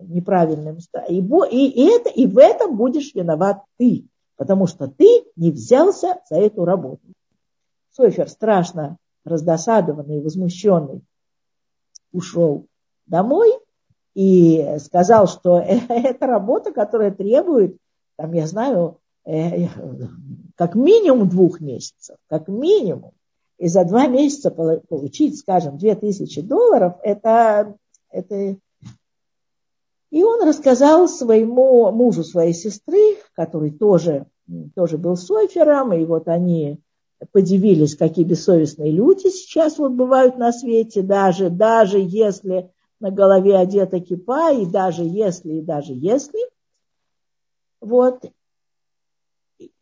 [0.00, 0.76] неправильным.
[1.08, 4.04] И, и, это, и в этом будешь виноват ты,
[4.36, 7.00] потому что ты не взялся за эту работу.
[7.98, 11.02] Сойфер страшно раздосадованный, возмущенный,
[12.12, 12.66] ушел
[13.06, 13.50] домой
[14.14, 17.76] и сказал, что это работа, которая требует,
[18.16, 19.66] там, я знаю, э,
[20.54, 23.12] как минимум двух месяцев, как минимум.
[23.58, 27.74] И за два месяца получить, скажем, две тысячи долларов, это,
[28.10, 28.56] это...
[30.10, 34.26] И он рассказал своему мужу своей сестры, который тоже,
[34.76, 36.80] тоже был сойфером, и вот они
[37.32, 44.00] подивились, какие бессовестные люди сейчас вот бывают на свете, даже, даже если на голове одета
[44.00, 46.40] кипа, и даже если, и даже если.
[47.80, 48.24] Вот.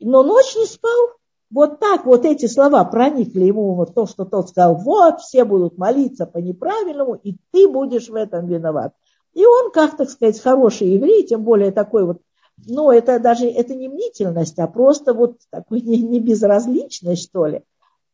[0.00, 1.10] Но ночь не спал.
[1.48, 5.78] Вот так вот эти слова проникли ему, вот то, что тот сказал, вот, все будут
[5.78, 8.94] молиться по неправильному, и ты будешь в этом виноват.
[9.32, 12.20] И он, как, так сказать, хороший еврей, тем более такой вот
[12.64, 17.62] ну, это даже это не мнительность, а просто вот такой не, не безразличность, что ли.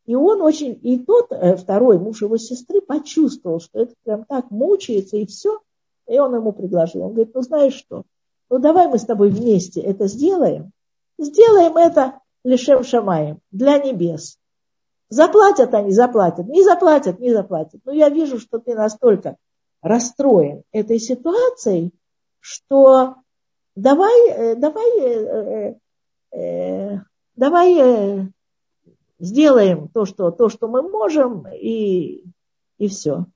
[0.06, 4.50] И он очень, и тот, э, второй муж его сестры, почувствовал, что это прям так
[4.50, 5.60] мучается и все.
[6.08, 7.02] И он ему предложил.
[7.02, 8.02] Он говорит, ну знаешь что,
[8.50, 10.72] ну давай мы с тобой вместе это сделаем.
[11.18, 14.38] Сделаем это лишем шамаем, для небес.
[15.08, 17.80] Заплатят они, заплатят, не заплатят, не заплатят.
[17.84, 19.36] Но я вижу, что ты настолько
[19.82, 21.92] расстроен этой ситуацией,
[22.40, 23.16] что
[23.74, 25.74] давай, э, давай, э,
[26.32, 26.98] э,
[27.36, 28.28] давай
[29.18, 32.24] сделаем то, что, то, что мы можем, и,
[32.78, 33.26] и все.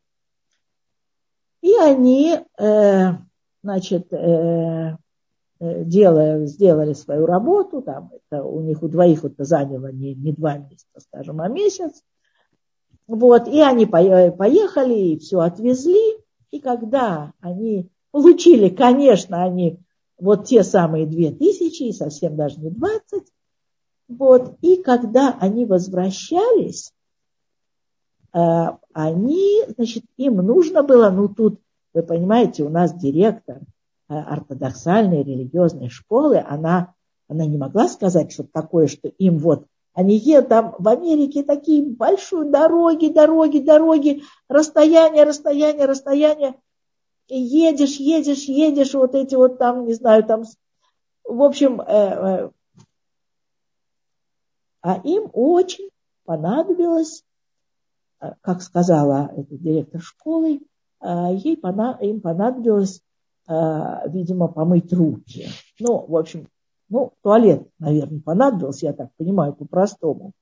[1.62, 2.38] И они,
[3.62, 4.08] значит,
[5.58, 10.58] делая, сделали свою работу, там это у них у двоих это заняло не, не два
[10.58, 12.02] месяца, скажем, а месяц.
[13.06, 16.18] Вот, и они поехали, и все отвезли.
[16.50, 19.80] И когда они получили, конечно, они
[20.18, 23.30] вот те самые две тысячи, и совсем даже не двадцать,
[24.08, 26.92] вот, и когда они возвращались,
[28.32, 28.38] э,
[28.92, 31.60] они, значит, им нужно было, ну тут,
[31.92, 33.58] вы понимаете, у нас директор
[34.08, 36.94] э, ортодоксальной религиозной школы, она,
[37.28, 41.82] она не могла сказать что-то такое, что им вот они едут там в Америке такие
[41.82, 46.54] большие дороги, дороги, дороги, расстояние, расстояние, расстояние.
[47.28, 50.44] И едешь, едешь, едешь, вот эти вот там, не знаю, там,
[51.24, 52.50] в общем, э, э,
[54.80, 55.90] а им очень
[56.24, 57.24] понадобилось,
[58.20, 60.60] э, как сказала эта директор школы,
[61.00, 63.00] э, ей им понадобилось,
[63.48, 63.52] э,
[64.08, 65.48] видимо, помыть руки.
[65.80, 66.48] Ну, в общем,
[66.88, 70.32] ну, туалет, наверное, понадобился, я так понимаю, по-простому.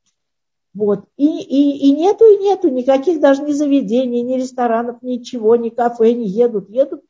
[0.75, 1.05] Вот.
[1.17, 6.13] И, и, и нету, и нету никаких даже ни заведений, ни ресторанов, ничего, ни кафе,
[6.13, 7.05] не едут, едут.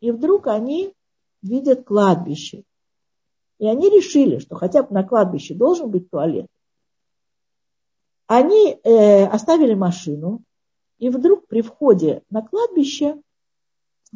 [0.00, 0.92] И вдруг они
[1.42, 2.64] видят кладбище.
[3.58, 6.46] И они решили, что хотя бы на кладбище должен быть туалет.
[8.26, 10.42] Они э, оставили машину,
[10.98, 13.20] и вдруг при входе на кладбище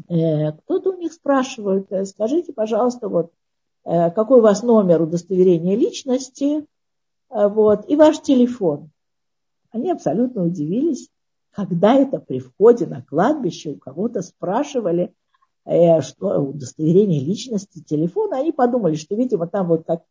[0.08, 3.32] э, кто-то у них спрашивает, э, скажите, пожалуйста, вот
[3.84, 6.66] Э, какой у вас номер удостоверения личности,
[7.34, 8.90] вот, и ваш телефон.
[9.72, 11.08] Они абсолютно удивились,
[11.50, 15.12] когда это при входе на кладбище у кого-то спрашивали,
[15.64, 20.02] э, что удостоверение личности, телефон, они подумали, что, видимо, там вот как,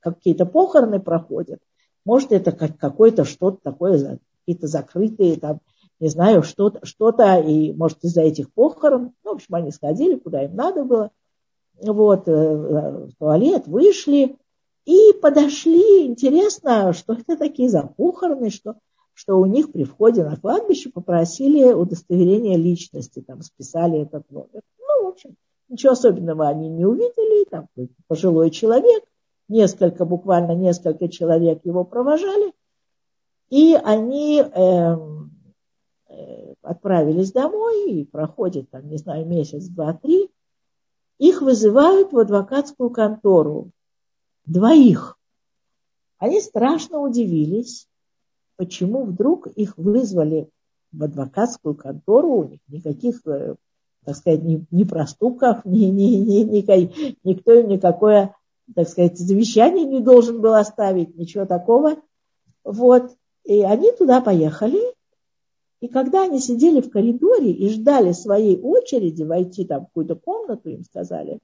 [0.00, 1.60] какие-то похороны проходят.
[2.06, 5.60] Может, это как какое-то что-то такое, какие-то закрытые там,
[6.00, 10.44] не знаю, что-то, что-то, и, может, из-за этих похорон, ну, в общем, они сходили, куда
[10.44, 11.10] им надо было,
[11.82, 14.36] вот, э, в туалет, вышли
[14.90, 16.06] и подошли.
[16.06, 18.76] Интересно, что это такие за похороны, что,
[19.14, 24.62] что у них при входе на кладбище попросили удостоверение личности, там списали этот номер.
[24.78, 25.36] Ну, в общем,
[25.68, 27.68] ничего особенного они не увидели, там
[28.08, 29.04] пожилой человек,
[29.48, 32.52] несколько, буквально несколько человек его провожали,
[33.48, 34.96] и они э,
[36.08, 40.30] э, отправились домой, и проходит там, не знаю, месяц, два, три,
[41.18, 43.70] их вызывают в адвокатскую контору.
[44.50, 45.16] Двоих.
[46.18, 47.86] Они страшно удивились,
[48.56, 50.50] почему вдруг их вызвали
[50.90, 53.54] в адвокатскую контору, у них никаких, э,
[54.04, 58.34] так сказать, ни, ни проступков, ни, ни, ни, ни, никто им никакое,
[58.74, 61.98] так сказать, завещание не должен был оставить, ничего такого.
[62.64, 63.12] Вот.
[63.44, 64.80] И они туда поехали,
[65.80, 70.70] и когда они сидели в коридоре и ждали своей очереди войти там в какую-то комнату,
[70.70, 71.38] им сказали,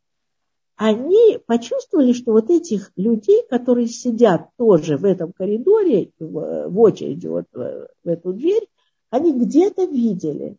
[0.77, 7.47] они почувствовали, что вот этих людей, которые сидят тоже в этом коридоре, в, очереди вот
[7.53, 8.69] в, в эту дверь,
[9.09, 10.57] они где-то видели,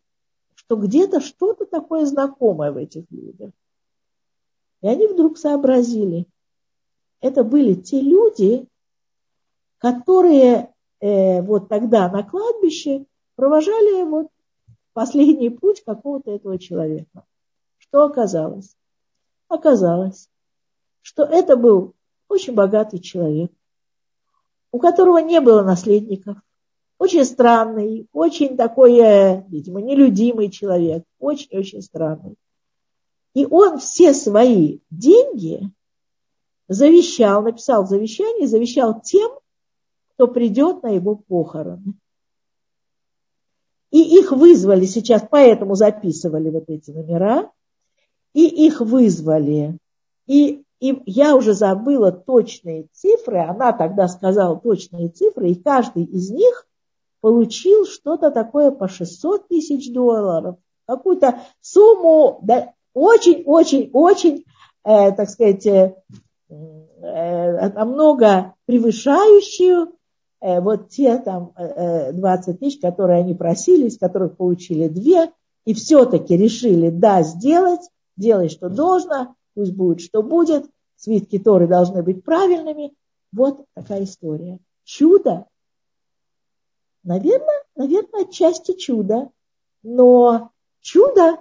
[0.54, 3.50] что где-то что-то такое знакомое в этих людях.
[4.82, 6.26] И они вдруг сообразили,
[7.20, 8.66] это были те люди,
[9.78, 13.06] которые э, вот тогда на кладбище
[13.36, 14.28] провожали вот
[14.92, 17.24] последний путь какого-то этого человека.
[17.78, 18.77] Что оказалось?
[19.48, 20.28] Оказалось,
[21.02, 21.94] что это был
[22.28, 23.50] очень богатый человек,
[24.70, 26.36] у которого не было наследников,
[26.98, 32.36] очень странный, очень такой, э, видимо, нелюдимый человек, очень-очень странный.
[33.34, 35.70] И он все свои деньги
[36.66, 39.30] завещал, написал завещание, завещал тем,
[40.14, 41.94] кто придет на его похороны.
[43.90, 47.50] И их вызвали сейчас, поэтому записывали вот эти номера.
[48.38, 49.78] И их вызвали.
[50.28, 53.40] И, и я уже забыла точные цифры.
[53.40, 55.50] Она тогда сказала точные цифры.
[55.50, 56.66] И каждый из них
[57.20, 60.56] получил что-то такое по 600 тысяч долларов.
[60.86, 64.44] Какую-то сумму да, очень-очень-очень
[64.84, 65.96] э, так сказать, э,
[66.48, 69.94] э, намного превышающую
[70.40, 75.32] э, вот те там э, 20 э, тысяч, которые они просили, из которых получили две,
[75.64, 77.80] и все-таки решили, да, сделать,
[78.18, 82.92] делай, что должно, пусть будет, что будет, свитки Торы должны быть правильными.
[83.32, 84.58] Вот такая история.
[84.84, 85.46] Чудо?
[87.04, 89.30] Наверное, наверное, отчасти чудо,
[89.82, 90.50] но
[90.80, 91.38] чудо,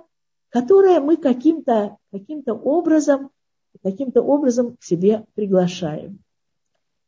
[0.50, 3.32] которое мы каким-то каким образом,
[3.84, 6.24] каким-то образом к себе приглашаем.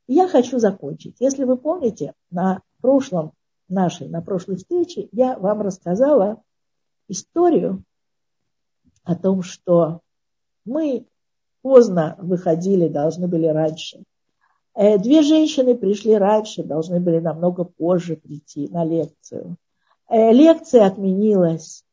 [0.08, 1.16] я хочу закончить.
[1.20, 3.34] Если вы помните, на прошлом
[3.68, 6.42] нашей, на прошлой встрече я вам рассказала
[7.08, 7.84] историю
[9.04, 10.02] о том, что
[10.66, 11.06] мы
[11.62, 14.04] поздно выходили, должны были раньше.
[14.76, 19.58] Э, две женщины пришли раньше, должны были намного позже прийти на лекцию.
[20.08, 21.84] Э, лекция отменилась.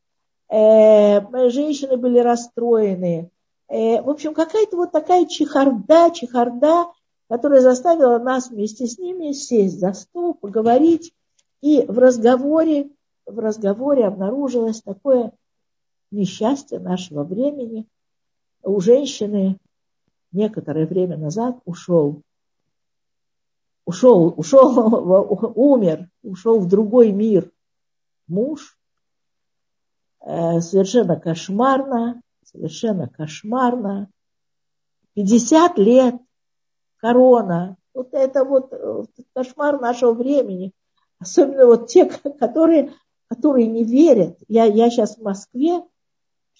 [0.49, 3.29] Э, женщины были расстроены.
[3.69, 6.85] В общем, какая-то вот такая чехарда, чехарда,
[7.27, 11.11] которая заставила нас вместе с ними сесть за стол, поговорить.
[11.59, 12.91] И в разговоре,
[13.25, 15.33] в разговоре обнаружилось такое
[16.11, 17.87] несчастье нашего времени.
[18.63, 19.57] У женщины
[20.31, 22.21] некоторое время назад ушел
[23.87, 27.49] ушел, ушел, умер, ушел в другой мир
[28.27, 28.77] муж,
[30.19, 34.09] э, совершенно кошмарно, совершенно кошмарно.
[35.13, 36.15] 50 лет
[36.97, 37.77] корона.
[37.93, 39.03] Вот это вот э,
[39.33, 40.73] кошмар нашего времени.
[41.19, 42.05] Особенно вот те,
[42.39, 42.93] которые,
[43.29, 44.37] которые не верят.
[44.47, 45.81] Я, я сейчас в Москве.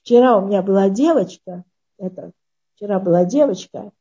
[0.08, 1.66] Вчера у меня была девочка,
[1.98, 2.32] это,
[2.74, 3.92] вчера была девочка,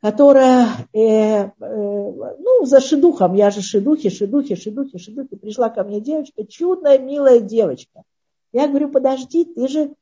[0.00, 6.00] которая, э, э, ну, за шедухом, я же шедухи, шедухи, шедухи, шедухи, пришла ко мне
[6.00, 8.02] девочка, чудная, милая девочка.
[8.50, 9.94] Я говорю, подожди, ты же,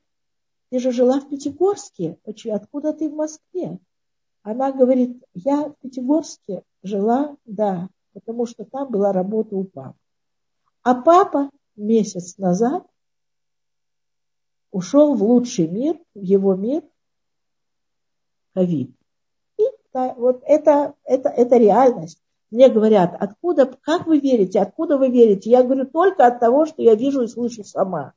[0.70, 2.16] ты же жила в Пятигорске,
[2.52, 3.80] откуда ты в Москве?
[4.44, 9.98] Она говорит, я в Пятигорске жила, да, потому что там была работа у папы.
[10.82, 12.86] А папа месяц назад
[14.74, 16.82] ушел в лучший мир, в его мир,
[18.54, 18.90] ковид.
[19.94, 22.18] Да, вот это, это, это реальность.
[22.50, 25.50] Мне говорят, откуда, как вы верите, откуда вы верите?
[25.50, 28.14] Я говорю, только от того, что я вижу и слышу сама.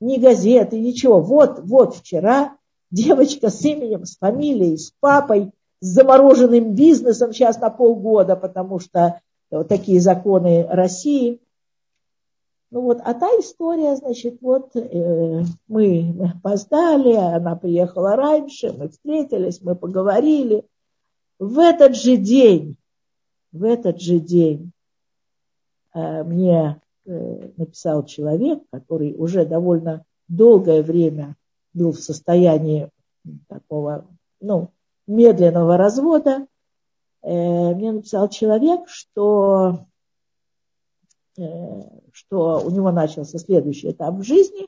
[0.00, 1.20] Ни газеты, ничего.
[1.20, 2.56] Вот, вот вчера
[2.90, 5.50] девочка с именем, с фамилией, с папой,
[5.80, 11.42] с замороженным бизнесом сейчас на полгода, потому что вот такие законы России.
[12.70, 19.62] Ну вот, а та история, значит, вот э, мы, опоздали, она приехала раньше, мы встретились,
[19.62, 20.64] мы поговорили–
[21.38, 22.76] в этот же день,
[23.52, 24.72] в этот же день
[25.94, 31.36] э, мне э, написал человек, который уже довольно долгое время
[31.72, 32.90] был в состоянии
[33.46, 34.06] такого,
[34.40, 34.70] ну,
[35.06, 36.46] медленного развода.
[37.22, 39.86] Э, мне написал человек, что,
[42.12, 44.66] что у него начался следующий этап в жизни.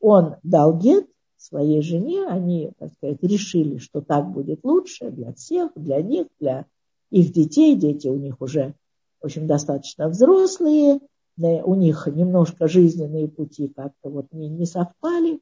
[0.00, 1.06] Он дал гет,
[1.38, 6.66] своей жене, они, так сказать, решили, что так будет лучше для всех, для них, для
[7.10, 7.76] их детей.
[7.76, 8.74] Дети у них уже,
[9.20, 11.00] в общем, достаточно взрослые,
[11.36, 15.40] у них немножко жизненные пути как-то вот не, не совпали.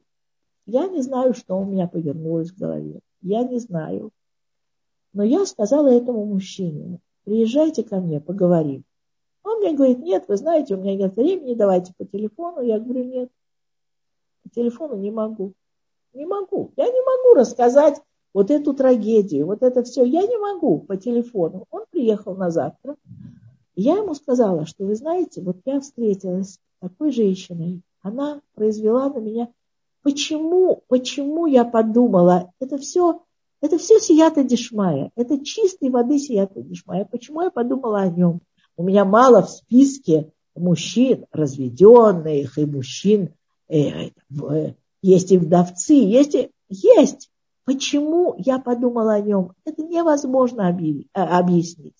[0.67, 2.99] Я не знаю, что у меня повернулось в голове.
[3.21, 4.11] Я не знаю.
[5.13, 8.83] Но я сказала этому мужчине, приезжайте ко мне, поговорим.
[9.47, 12.61] Он мне говорит, нет, вы знаете, у меня нет времени, давайте по телефону.
[12.61, 13.29] Я говорю, нет,
[14.43, 15.53] по телефону не могу.
[16.13, 16.71] Не могу.
[16.75, 18.01] Я не могу рассказать
[18.33, 20.03] вот эту трагедию, вот это все.
[20.03, 21.65] Я не могу по телефону.
[21.71, 22.97] Он приехал на завтра.
[23.75, 27.81] Я ему сказала, что вы знаете, вот я встретилась с такой женщиной.
[28.01, 29.49] Она произвела на меня...
[30.03, 33.23] Почему, почему я подумала, это все,
[33.59, 37.03] это все сията дешмая, это чистой воды сията дешмая.
[37.03, 38.39] Почему я подумала о нем?
[38.77, 43.33] У меня мало в списке мужчин разведенных и мужчин
[43.67, 46.51] э, э, есть и вдовцы, есть и...
[46.69, 47.31] Есть!
[47.65, 49.53] Почему я подумала о нем?
[49.65, 50.67] Это невозможно
[51.13, 51.95] а, объяснить.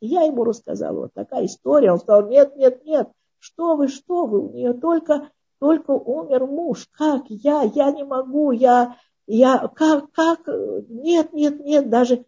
[0.00, 1.92] я ему рассказала, вот такая история.
[1.92, 3.08] Он сказал, нет, нет, нет,
[3.38, 6.88] что вы, что вы, у нее только, только умер муж.
[6.92, 7.62] Как я?
[7.62, 8.96] Я не могу, я,
[9.26, 10.46] я, как, как,
[10.88, 12.24] нет, нет, нет, даже.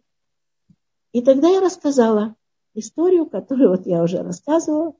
[1.11, 2.35] И тогда я рассказала
[2.73, 4.93] историю, которую вот я уже рассказывала,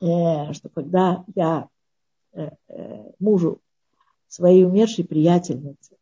[0.00, 1.68] э, что когда я
[2.32, 3.60] э, э, мужу
[4.26, 5.96] своей умершей приятельнице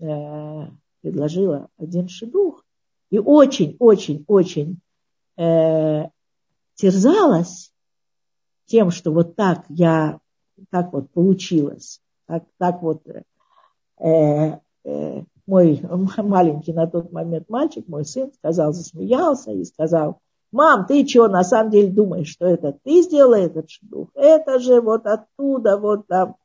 [0.00, 0.66] э,
[1.00, 2.64] предложила один шедух
[3.10, 4.80] и очень-очень-очень
[6.74, 7.72] терзалась
[8.66, 10.18] тем, что вот так я,
[10.70, 14.58] так вот получилось, так, так вот э,
[15.48, 15.82] мой
[16.18, 20.20] маленький на тот момент мальчик, мой сын, сказал, засмеялся и сказал,
[20.52, 24.10] мам, ты что, на самом деле думаешь, что это ты сделала этот шедух?
[24.14, 26.36] Это же вот оттуда, вот там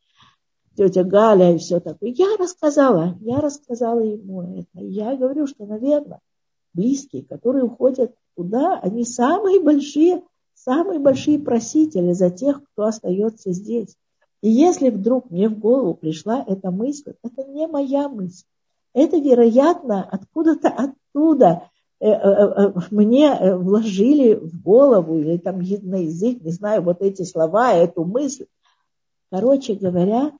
[0.76, 2.12] тетя Галя и все такое.
[2.12, 4.84] Я рассказала, я рассказала ему это.
[4.84, 6.20] Я говорю, что, наверное,
[6.74, 10.24] близкие, которые уходят туда, они самые большие,
[10.56, 13.95] самые большие просители за тех, кто остается здесь.
[14.41, 18.45] И если вдруг мне в голову пришла эта мысль, это не моя мысль.
[18.94, 21.70] Это, вероятно, откуда-то оттуда
[22.00, 27.24] э, э, э, мне вложили в голову или там на язык, не знаю, вот эти
[27.24, 28.46] слова, эту мысль.
[29.32, 30.32] Короче говоря,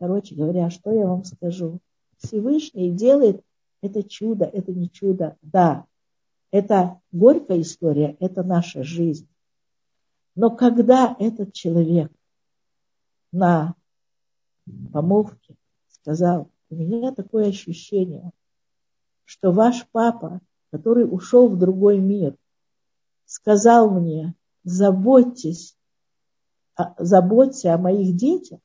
[0.00, 1.78] короче говоря, что я вам скажу?
[2.18, 3.42] Всевышний делает
[3.80, 5.36] это чудо, это не чудо.
[5.42, 5.86] Да,
[6.50, 9.28] это горькая история, это наша жизнь.
[10.34, 12.10] Но когда этот человек
[13.30, 13.74] на
[14.92, 15.54] помолвке
[15.88, 18.32] сказал, у меня такое ощущение,
[19.24, 22.36] что ваш папа, который ушел в другой мир,
[23.26, 25.76] сказал мне, заботьтесь,
[26.98, 28.60] заботься о моих детях.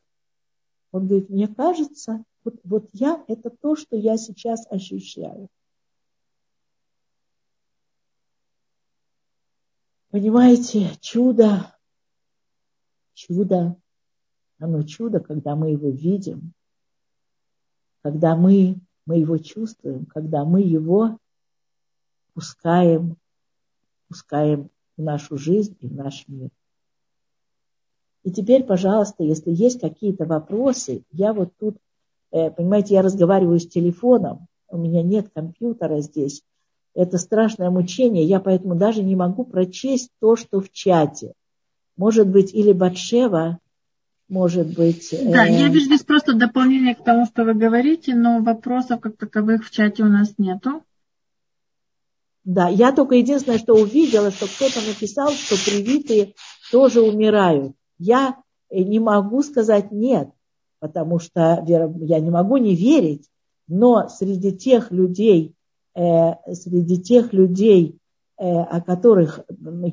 [0.92, 5.50] Он говорит, мне кажется, вот, вот я, это то, что я сейчас ощущаю.
[10.10, 11.76] Понимаете, чудо,
[13.14, 13.80] чудо,
[14.58, 16.54] оно чудо, когда мы его видим,
[18.02, 18.76] когда мы,
[19.06, 21.18] мы его чувствуем, когда мы его
[22.34, 23.18] пускаем,
[24.08, 26.50] пускаем в нашу жизнь и в наш мир.
[28.24, 31.78] И теперь, пожалуйста, если есть какие-то вопросы, я вот тут
[32.32, 36.44] Э, понимаете, я разговариваю с телефоном, у меня нет компьютера здесь.
[36.94, 41.34] Это страшное мучение, я поэтому даже не могу прочесть то, что в чате.
[41.98, 43.60] Может быть, или Батшева,
[44.30, 45.10] может быть...
[45.12, 45.52] Да, э...
[45.52, 49.72] я вижу здесь просто дополнение к тому, что вы говорите, но вопросов как таковых в
[49.72, 50.84] чате у нас нету.
[52.46, 56.34] Да, я только единственное, что увидела, что кто-то написал, что привитые
[56.72, 57.74] тоже умирают.
[57.98, 58.38] Я
[58.72, 60.30] не могу сказать нет
[60.80, 63.30] потому что я не могу не верить,
[63.68, 65.54] но среди тех людей,
[65.96, 67.98] э, среди тех людей,
[68.38, 69.42] э, о которых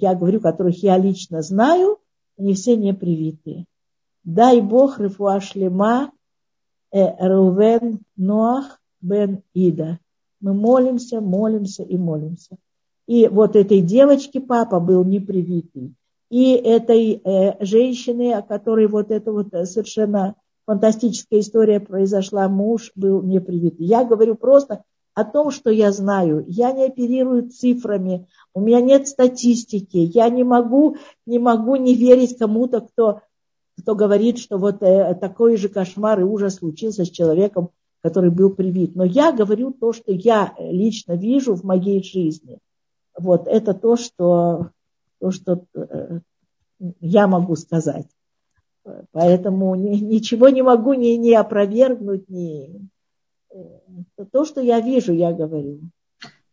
[0.01, 1.99] я говорю, которых я лично знаю,
[2.39, 3.67] не все не привитые.
[4.27, 6.11] Дай Бог Рифуашлема
[6.91, 10.01] э, Рувен Ноах Бен Ида.
[10.41, 12.57] Мы молимся, молимся и молимся.
[13.07, 15.95] И вот этой девочке папа был непривитый.
[16.29, 20.35] И этой э, женщины, о которой вот это вот совершенно
[20.67, 23.77] фантастическая история произошла, муж был не привит.
[23.79, 24.83] Я говорю просто
[25.15, 26.45] о том, что я знаю.
[26.49, 30.97] Я не оперирую цифрами, у меня нет статистики, я не могу,
[31.27, 33.21] не могу не верить кому-то, кто,
[33.79, 37.71] кто говорит, что вот э, такой же кошмар и ужас случился с человеком,
[38.03, 38.95] который был привит.
[38.95, 42.59] Но я говорю то, что я лично вижу в моей жизни.
[43.19, 44.71] Вот это то, что,
[45.21, 46.21] то, что э,
[47.01, 48.07] я могу сказать.
[49.11, 52.89] Поэтому ничего не могу ни, ни опровергнуть, ни
[53.51, 55.81] э, то, что я вижу, я говорю.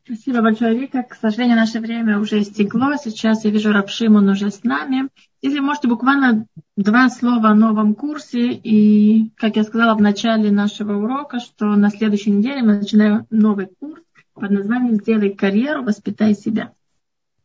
[0.06, 1.04] Спасибо большое, Вика.
[1.04, 2.96] К сожалению, наше время уже истекло.
[3.02, 5.08] Сейчас я вижу Рапшим, уже с нами.
[5.42, 6.46] Если можете, буквально
[6.76, 8.52] два слова о новом курсе.
[8.52, 13.68] И, как я сказала в начале нашего урока, что на следующей неделе мы начинаем новый
[13.80, 14.02] курс
[14.34, 16.74] под названием «Сделай карьеру, воспитай себя».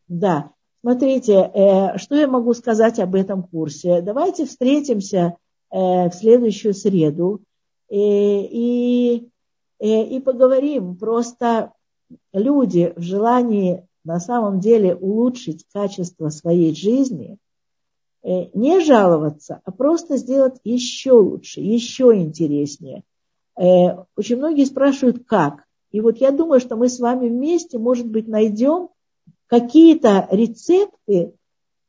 [0.08, 0.50] Да,
[0.80, 4.00] Смотрите, э, что я могу сказать об этом курсе?
[4.00, 5.36] Давайте встретимся
[5.70, 5.76] э,
[6.08, 7.40] в следующую среду
[7.90, 9.28] э, и,
[9.80, 10.96] и поговорим.
[10.96, 11.72] Просто
[12.32, 17.38] люди в желании на самом деле улучшить качество своей жизни,
[18.22, 23.02] не жаловаться, а просто сделать еще лучше, еще интереснее.
[23.56, 25.64] Очень многие спрашивают, как.
[25.90, 28.88] И вот я думаю, что мы с вами вместе, может быть, найдем
[29.46, 31.32] какие-то рецепты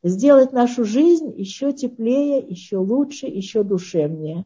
[0.03, 4.45] сделать нашу жизнь еще теплее, еще лучше, еще душевнее.